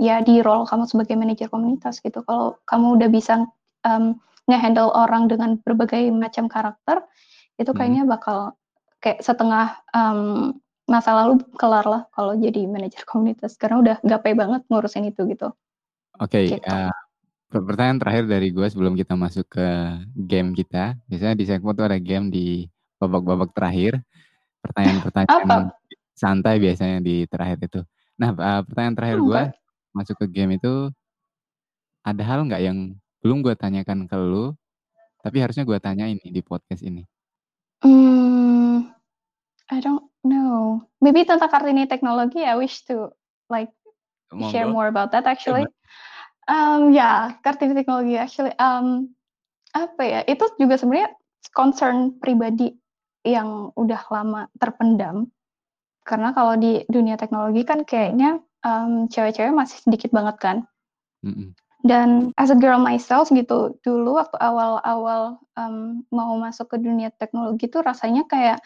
[0.00, 2.22] ya di role kamu sebagai manajer komunitas gitu.
[2.26, 3.34] Kalau kamu udah bisa,
[3.86, 4.16] mmm,
[4.50, 7.02] nge-handle orang dengan berbagai macam karakter,
[7.60, 7.76] itu Mhm.
[7.76, 8.54] kayaknya bakal
[9.04, 10.58] kayak setengah, mmm,
[10.90, 15.54] masa lalu kelar lah kalau jadi manajer komunitas, karena udah gapai banget ngurusin itu gitu.
[16.18, 16.60] Oke, Gitu.
[16.66, 17.09] eee, per
[17.50, 19.66] pertanyaan terakhir dari gue sebelum kita masuk ke
[20.14, 20.94] game kita.
[21.10, 22.70] Biasanya di segmen tuh ada game di
[23.02, 23.98] babak-babak terakhir.
[24.62, 25.74] Pertanyaan-pertanyaan
[26.14, 27.80] santai biasanya di terakhir itu.
[28.20, 29.42] Nah, eee, pertanyaan terakhir gue
[29.90, 30.92] masuk ke game itu
[32.06, 32.78] ada hal nggak yang
[33.20, 34.56] belum gue tanyakan ke lu,
[35.20, 37.04] tapi harusnya gue tanyain nih di podcast ini?
[37.84, 38.88] Mmm,
[39.68, 40.84] I don't know.
[41.00, 43.12] Maybe tentang Kartini teknologi, I wish to
[43.52, 43.72] like
[44.48, 44.76] share Monggo.
[44.76, 45.68] more about that actually.
[45.68, 45.78] Coba.
[46.50, 49.06] Mmm, ya, Kartini teknologi actually, mmm,
[49.74, 51.14] apa ya, itu juga sebenarnya
[51.54, 52.74] concern pribadi
[53.22, 55.30] yang udah lama terpendam.
[56.02, 60.56] Karena kalau di dunia teknologi kan kayaknya, mmm, cewek-cewek masih sedikit banget kan.
[61.22, 61.54] Mhm.
[61.80, 67.70] Dan as a girl myself gitu, dulu waktu awal-awal, mmm, mau masuk ke dunia teknologi
[67.70, 68.58] tuh rasanya kayak,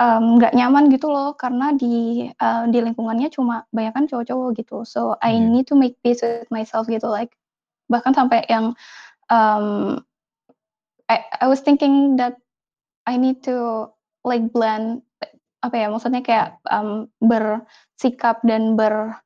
[0.00, 4.76] nggak nyaman gitu loh karena di, eee, di lingkungannya cuma banyakan cowok-cowok gitu.
[4.88, 5.48] So I Iya.
[5.52, 7.32] need to make peace with myself gitu like
[7.92, 8.74] bahkan sampai yang,
[9.32, 10.00] mmm,
[11.10, 12.38] I I was thinking that
[13.08, 13.88] I need to
[14.26, 15.02] like blend
[15.64, 19.18] apa ya, maksudnya kayak, mmm, bersikap dan ber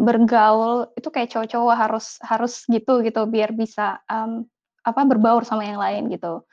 [0.00, 4.46] bergaul itu kayak cowok-cowok harus harus gitu gitu biar bisa, mmm,
[4.86, 6.44] apa, berbaur sama yang lain gitu.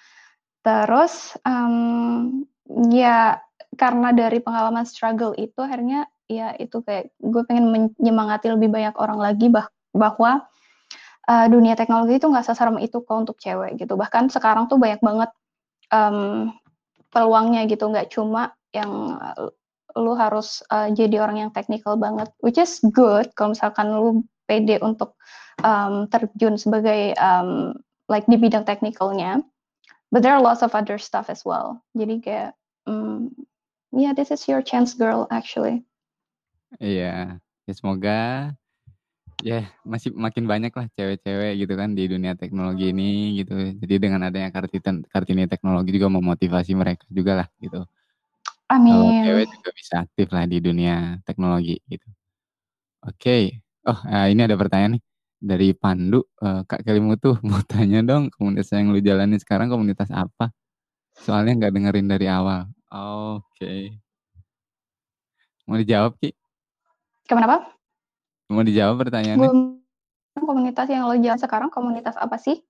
[0.66, 2.46] Terus, mmm,
[2.92, 3.40] ya
[3.78, 9.20] karena dari pengalaman struggle itu akhirnya ya itu kayak gue pengen menyemangati lebih banyak orang
[9.22, 10.44] lagi bah bahwa,
[11.30, 13.96] eee, dunia teknologi itu nggak seserem itu kok untuk cewek gitu.
[14.00, 15.30] Bahkan sekarang tuh banyak banget,
[15.94, 16.54] mmm,
[17.14, 19.18] peluangnya gitu, nggak cuma yang
[19.98, 24.78] lu harus, eee, jadi orang yang teknikal banget, which is good kalau misalkan lu pede
[24.84, 25.18] untuk
[25.66, 27.74] um, terjun sebagai um,
[28.12, 29.42] like di bidang teknikalnya.
[30.12, 31.84] But there are lots of other stuff as well.
[31.92, 32.52] Jadi kayak,
[32.88, 33.36] um,
[33.92, 35.84] yeah, this is your chance, girl, actually.
[36.80, 38.52] Iya, ya semoga
[39.46, 43.76] ya masih makin banyak lah cewek-cewek gitu kan di dunia teknologi ini gitu.
[43.84, 47.84] Jadi dengan adanya Kartini, Kartini Teknologi juga memotivasi mereka juga lah gitu.
[48.68, 49.56] Kalau cewek Amin.
[49.60, 52.08] juga bisa aktif lah di dunia teknologi gitu.
[53.08, 55.04] Oke, oh uh, ini ada pertanyaan nih
[55.38, 60.10] dari Pandu, uh, Kak Kelimu tuh mau tanya dong komunitas yang lu jalani sekarang komunitas
[60.10, 60.50] apa?
[61.18, 62.70] Soalnya nggak dengerin dari awal.
[62.94, 63.98] Oke.
[65.68, 66.32] Mau dijawab Ki?
[67.28, 67.68] Kenapa?
[68.48, 69.78] Mau dijawab pertanyaannya?
[70.38, 72.62] komunitas yang lo jalan sekarang komunitas apa sih?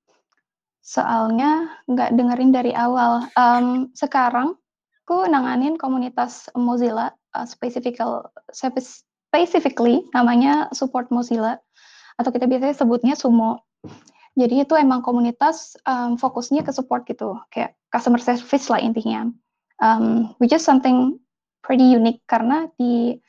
[0.80, 3.28] Soalnya nggak dengerin dari awal.
[3.36, 4.56] Um, sekarang
[5.04, 7.44] aku nanganin komunitas Mozilla, uh,
[8.56, 11.60] specifically namanya Support Mozilla
[12.18, 13.64] atau kita biasanya sebutnya Sumo.
[14.38, 19.30] Jadi itu emang komunitas um, fokusnya ke support gitu, kayak customer service lah intinya.
[19.78, 21.22] Um, which is something
[21.62, 23.22] pretty unique karena di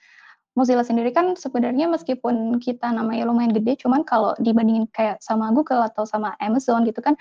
[0.57, 5.87] Mozilla sendiri kan sebenarnya meskipun kita namanya lumayan gede, cuman kalau dibandingin kayak sama Google
[5.87, 7.15] atau sama Amazon gitu kan,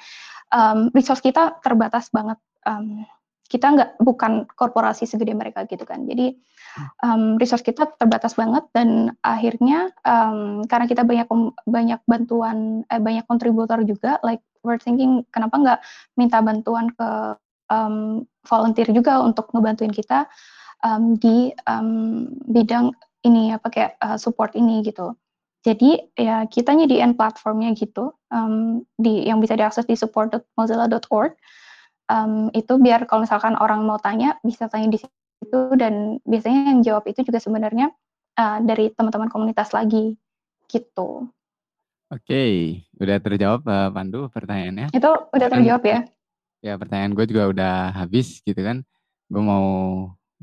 [0.49, 2.41] um, resource kita terbatas banget.
[2.65, 3.05] Um,
[3.47, 6.03] kita nggak bukan korporasi segede mereka gitu kan.
[6.03, 6.35] Jadi
[7.03, 11.27] um, resource kita terbatas banget dan akhirnya um, karena kita banyak
[11.63, 15.79] banyak bantuan eh, banyak kontributor juga, like we're thinking kenapa nggak
[16.19, 17.09] minta bantuan ke
[17.71, 20.27] um, volunteer juga untuk ngebantuin kita
[20.83, 22.91] um, di um, bidang
[23.23, 25.15] ini apa kayak uh, support ini gitu.
[25.65, 31.31] Jadi ya kita nyediain platformnya gitu um, di yang bisa diakses di support.mozilla.org
[32.11, 36.79] um, itu biar kalau misalkan orang mau tanya bisa tanya di situ dan biasanya yang
[36.81, 37.91] jawab itu juga sebenarnya
[38.39, 40.15] uh, dari teman-teman komunitas lagi
[40.67, 41.27] gitu.
[42.07, 42.43] Oke,
[42.95, 44.95] udah terjawab uh, Pandu pertanyaannya.
[44.95, 45.99] Itu udah terjawab ya?
[46.63, 48.81] Ya pertanyaan gue juga udah habis gitu kan.
[49.27, 49.67] Gue mau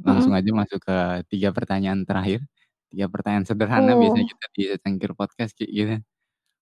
[0.04, 0.52] langsung mm -hmm.
[0.52, 0.96] aja masuk ke
[1.32, 2.44] tiga pertanyaan terakhir.
[2.92, 3.98] Tiga pertanyaan sederhana uh.
[3.98, 6.04] biasanya kita di Cengkir Podcast gitu.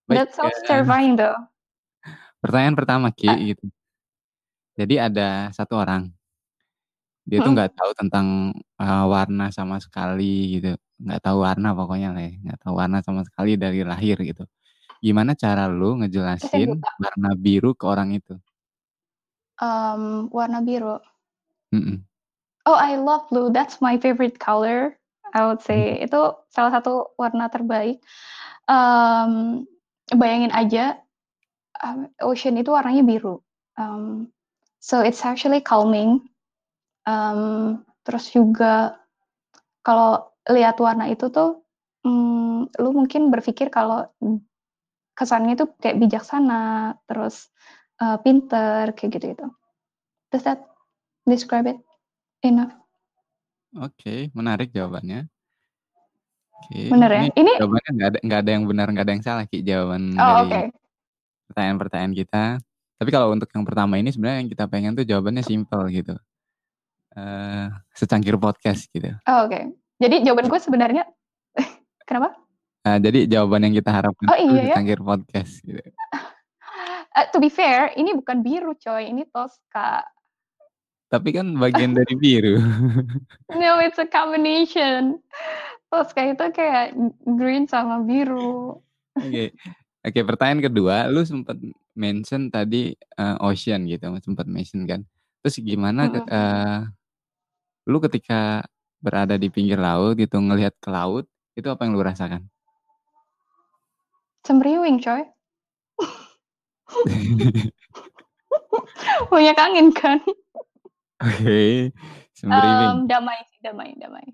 [0.06, 1.34] Baik, That sounds terrifying though.
[2.38, 3.34] Pertanyaan pertama Ki uh.
[3.34, 3.66] gitu
[4.78, 6.08] jadi ada satu orang,
[7.22, 8.50] dia tuh nggak tahu tentang,
[8.82, 13.22] uh, warna sama sekali gitu, nggak tahu warna pokoknya lah ya, nggak tahu warna sama
[13.22, 14.42] sekali dari lahir gitu.
[15.02, 18.38] Gimana cara lu ngejelasin warna biru ke orang itu?
[19.62, 20.98] Um, warna biru?
[21.70, 22.02] Mhm.
[22.66, 24.94] Oh, I love blue, that's my favorite color,
[25.34, 25.98] I would say.
[25.98, 26.06] Mhm.
[26.06, 26.20] Itu
[26.50, 27.98] salah satu warna terbaik.
[28.70, 29.66] Um,
[30.14, 31.02] bayangin aja,
[31.82, 33.42] uh, ocean itu warnanya biru,
[33.74, 34.30] um,
[34.82, 36.26] So it's actually calming.
[37.06, 38.98] Um, terus juga
[39.86, 41.62] kalau lihat warna itu tuh,
[42.02, 44.10] um, lu mungkin berpikir kalau
[45.14, 47.46] kesannya itu kayak bijaksana, terus
[48.02, 49.46] uh, pinter kayak gitu-gitu.
[50.34, 50.66] Does that
[51.30, 51.78] describe it
[52.42, 52.74] enough?
[53.78, 55.30] Oke, okay, menarik jawabannya.
[56.58, 56.86] Oke, okay.
[56.90, 57.20] Bener ya?
[57.22, 60.02] Ini, ini jawabannya nggak ada nggak ada yang benar nggak ada yang salah ki jawaban
[60.18, 60.66] oh, dari okay.
[61.50, 62.44] pertanyaan-pertanyaan kita.
[63.02, 66.14] Tapi kalau untuk yang pertama ini sebenarnya yang kita pengen tuh jawabannya simple gitu.
[67.18, 67.66] Uh,
[67.98, 69.10] secangkir podcast gitu.
[69.26, 69.58] Oh, Oke.
[69.58, 69.62] Okay.
[69.98, 71.02] Jadi jawaban gue sebenarnya
[72.06, 72.38] kenapa?
[72.86, 74.64] Uh, jadi jawaban yang kita harapkan oh, iya, ya?
[74.70, 75.82] secangkir podcast gitu.
[75.82, 80.06] Uh, to be fair, ini bukan biru coy, ini Tosca.
[81.10, 82.62] Tapi kan bagian dari biru.
[83.50, 85.18] no, it's a combination.
[85.90, 86.94] Tosca itu kayak
[87.26, 88.78] green sama biru.
[89.18, 89.26] Oke.
[89.26, 89.48] Okay.
[90.02, 91.58] Oke, okay, pertanyaan kedua, lu sempat
[91.92, 95.04] mention tadi, uh, ocean gitu, sempat mention kan.
[95.42, 96.86] Terus gimana ke uh,
[97.90, 98.62] lu ketika
[99.02, 101.26] berada di pinggir laut gitu, ngelihat ke laut,
[101.58, 102.46] itu apa yang lu rasakan?
[104.46, 105.22] Semriwing coy.
[109.30, 110.18] Banyak angin kan.
[111.22, 111.90] Oke,
[112.34, 113.06] semriwing.
[113.06, 114.26] Um, damai damai damai.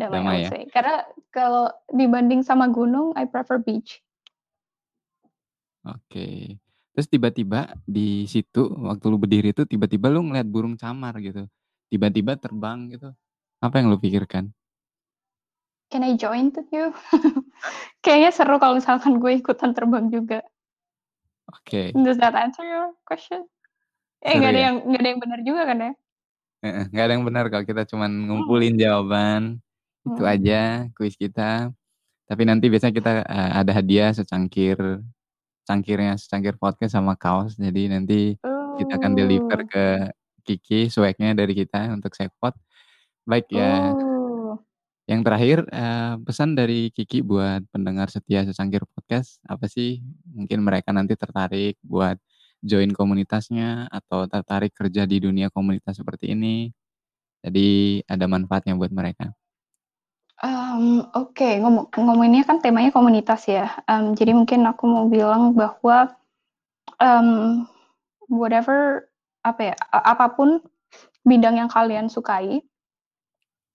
[0.00, 0.50] Damai, damai ya?
[0.72, 4.00] Karena kalau dibanding sama gunung, I prefer beach.
[5.84, 6.56] Oke.
[6.90, 11.46] Terus tiba-tiba di situ waktu lu berdiri itu tiba-tiba lu ngeliat burung camar gitu.
[11.90, 13.14] Tiba-tiba terbang gitu.
[13.62, 14.50] Apa yang lu pikirkan?
[15.90, 16.94] Can I join to you?
[18.04, 20.42] Kayaknya seru kalau misalkan gue ikutan terbang juga.
[21.50, 21.90] Oke.
[21.94, 23.42] Does that answer your question?
[24.22, 24.66] Eh nggak ada ya?
[24.70, 25.92] yang nggak ada yang benar juga kan ya?
[26.60, 28.82] nggak ada yang benar kalau kita cuman ngumpulin hmm.
[28.82, 29.42] jawaban.
[30.06, 30.32] Itu hmm.
[30.32, 30.62] aja
[30.94, 31.74] kuis kita.
[32.30, 34.78] Tapi nanti biasanya kita uh, ada hadiah secangkir
[35.68, 37.56] cangkirnya secangkir podcast sama kaos.
[37.58, 38.20] Jadi nanti
[38.80, 39.68] kita akan deliver Oh.
[39.68, 39.86] ke
[40.46, 42.56] Kiki swagnya dari kita untuk Sekpot.
[43.28, 43.92] Baik ya.
[43.94, 44.58] Oh.
[45.10, 50.00] Yang terakhir, eee, pesan dari Kiki buat pendengar setia Secangkir Podcast apa sih?
[50.32, 52.16] Mungkin mereka nanti tertarik buat
[52.62, 56.70] join komunitasnya atau tertarik kerja di dunia komunitas seperti ini.
[57.44, 59.32] Jadi ada manfaatnya buat mereka.
[60.40, 66.16] Um, oke, ngomong ngomonginnya kan temanya komunitas ya, um, jadi mungkin aku mau bilang bahwa,
[66.96, 67.68] um,
[68.32, 69.04] whatever,
[69.44, 70.64] apa ya, apa pun
[71.28, 72.64] bidang yang kalian sukai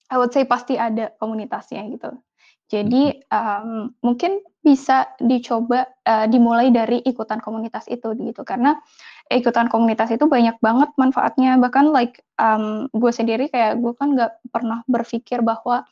[0.10, 2.18] I would say pasti ada komunitasnya gitu.
[2.66, 8.74] Jadi, um, mungkin bisa dicoba, uh, dimulai dari ikutan komunitas itu gitu, karena
[9.30, 14.50] ikutan komunitas itu banyak banget manfaatnya, bahkan like, um, gue sendiri kayak gue kan nggak
[14.50, 15.86] pernah berpikir bahwa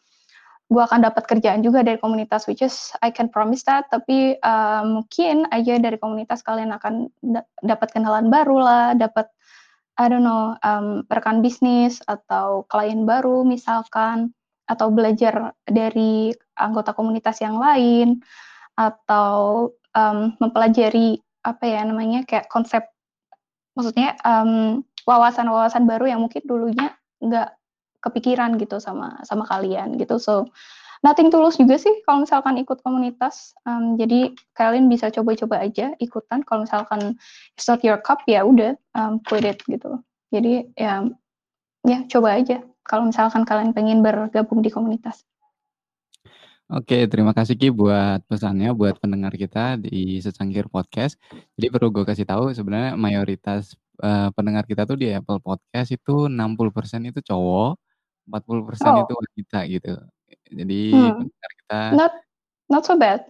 [0.71, 4.83] gue akan dapat kerjaan juga dari komunitas, which is I can promise that, tapi, uh,
[4.87, 9.27] mungkin aja dari komunitas kalian akan da dapat kenalan baru lah, dapat
[10.01, 14.33] I don't know, um, rekan bisnis atau klien baru misalkan,
[14.65, 18.23] atau belajar dari anggota komunitas yang lain,
[18.79, 22.87] atau, um, mempelajari apa ya namanya, kayak konsep
[23.77, 27.53] maksudnya, um, wawasan-wawasan baru yang mungkin dulunya nggak
[28.03, 30.19] kepikiran gitu sama sama kalian gitu.
[30.19, 30.51] So,
[31.03, 36.43] nothing tulus juga sih kalau misalkan ikut komunitas, um, jadi kalian bisa coba-coba aja ikutan
[36.43, 37.15] kalau misalkan
[37.55, 40.03] not your cup, ya udah, um, quit it gitu.
[40.35, 41.07] Jadi ya
[41.83, 45.23] ya coba aja kalau misalkan kalian pengen bergabung di komunitas.
[46.71, 51.19] Oke, terima kasih Ki buat pesannya buat pendengar kita di Secangkir Podcast.
[51.59, 56.31] Jadi perlu gue kasih tahu sebenarnya mayoritas, uh, pendengar kita tuh di Apple Podcast itu
[56.31, 57.77] 60% itu cowok
[58.27, 59.17] 40% itu Oh.
[59.21, 59.89] wanita gitu.
[60.59, 62.13] Jadi Hmm, pendengar kita not
[62.69, 63.25] not so bad.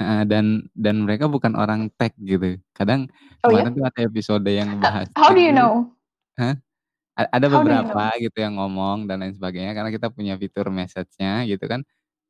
[0.00, 2.54] Heeh, dan dan mereka bukan orang tech gitu.
[2.70, 3.10] Kadang
[3.44, 3.74] Oh kemarin ya?
[3.74, 5.94] tuh ada episode yang bahas how tech do you know?
[6.40, 6.54] hah?
[7.18, 8.10] A ada How do you beberapa know?
[8.22, 11.82] gitu yang ngomong dan lain sebagainya karena kita punya fitur message-nya gitu kan.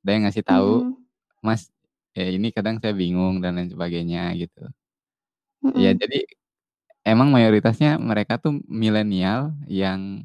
[0.04, 1.08] Ada yang ngasih tahu, Mhm.
[1.46, 1.70] "Mas,
[2.16, 4.68] ya ini kadang saya bingung," dan lain sebagainya gitu.
[5.76, 5.98] Ya Mhm.
[5.98, 6.24] jadi
[7.06, 10.24] emang mayoritasnya mereka tuh milenial yang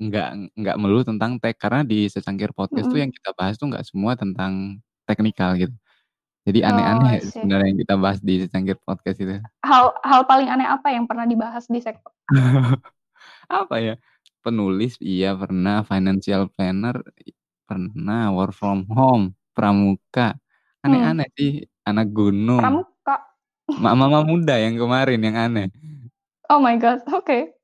[0.00, 3.18] nggak nggak melulu tentang tech, karena di Secangkir Podcast tuh yang Mhm.
[3.20, 5.74] kita bahas tuh nggak semua tentang teknikal gitu.
[6.48, 7.32] Jadi Oh, I aneh-aneh see.
[7.36, 9.36] sebenarnya yang kita bahas di Secangkir Podcast itu.
[9.66, 12.00] Hal hal paling aneh apa yang pernah dibahas di sek
[13.50, 13.94] Apa ya,
[14.44, 16.96] penulis iya pernah, financial planner
[17.26, 17.32] i
[17.68, 20.34] pernah, work from home, pramuka,
[20.82, 20.92] Hmm.
[20.96, 21.52] aneh-aneh sih,
[21.86, 22.60] anak gunung.
[22.62, 23.16] Pramuka.
[23.70, 25.68] Mama-mama muda yang kemarin yang aneh.
[26.50, 27.59] Oh my god, oke.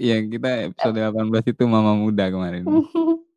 [0.00, 2.64] Iya, kita episode Ep 18 itu mama muda kemarin.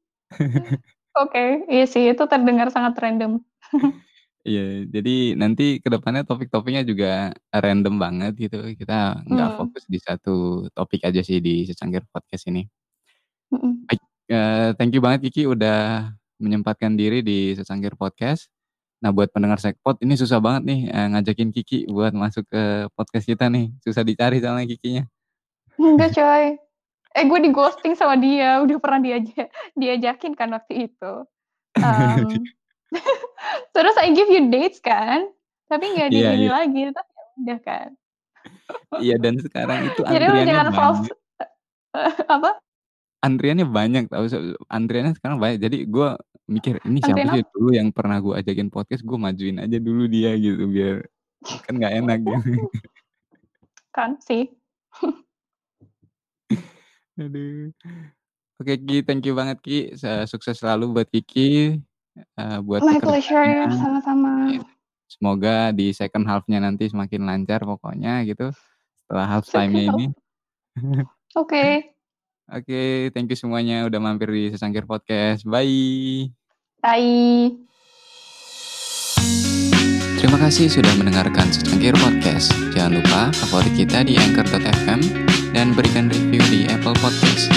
[1.14, 3.44] Oke, iya sih itu terdengar sangat random.
[4.44, 9.56] Iya, jadi nanti ke depannya topik-topiknya juga random banget gitu, kita nggak Hmm.
[9.56, 12.68] fokus di satu topik aja sih di Secangkir Podcast ini.
[13.88, 16.12] Baik, eee, thank you banget Kiki udah
[16.44, 18.52] menyempatkan diri di Secangkir Podcast.
[19.00, 23.24] Nah buat pendengar Sekpot ini susah banget nih, eee, ngajakin Kiki buat masuk ke podcast
[23.24, 25.08] kita nih, susah dicari soalnya Kikinya.
[25.78, 26.46] Enggak coy,
[27.14, 31.14] eh gue di-ghosting sama dia, udah pernah diaja diajakin kan waktu itu.
[31.82, 32.30] Um,
[33.76, 35.30] terus I give you dates kan,
[35.70, 36.52] tapi nggak Iya di-ini iya.
[36.54, 37.90] lagi, terus ya udah kan.
[39.02, 41.10] Iya dan sekarang itu Jadi lu jangan false
[42.28, 42.52] apa?
[43.24, 46.10] Antriannya banyak tahu, se antriannya sekarang banyak, jadi gue
[46.52, 47.52] mikir, "Ini siapa Antrian sih apa?
[47.56, 51.08] dulu yang pernah gue ajakin podcast, gue majuin aja dulu dia," gitu, biar
[51.64, 52.68] kan nggak enak gitu.
[53.96, 54.52] Kan sih.
[57.20, 57.70] Aduh.
[58.62, 61.78] Oke Ki, thank you banget Ki, se sukses selalu buat Kiki,
[62.16, 64.54] eee, buat My pleasure, sama-sama.
[64.54, 64.62] Iya,
[65.10, 68.54] semoga di second half-nya nanti semakin lancar pokoknya gitu,
[69.04, 70.06] setelah half time-nya ini.
[71.42, 71.98] Oke.
[72.52, 76.30] Oke, thank you semuanya udah mampir di Secangkir Podcast, bye.
[76.84, 77.58] Bye.
[80.24, 82.54] Terima kasih sudah mendengarkan Secangkir Podcast.
[82.72, 87.50] Jangan lupa favorit kita di Anchor.fm dan berikan review di Apple Podcast.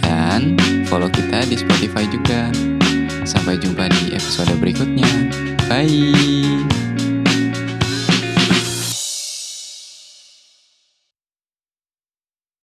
[0.00, 2.48] Dan follow kita di Spotify juga.
[3.26, 5.10] Sampai jumpa di episode berikutnya.
[5.68, 6.89] Bye.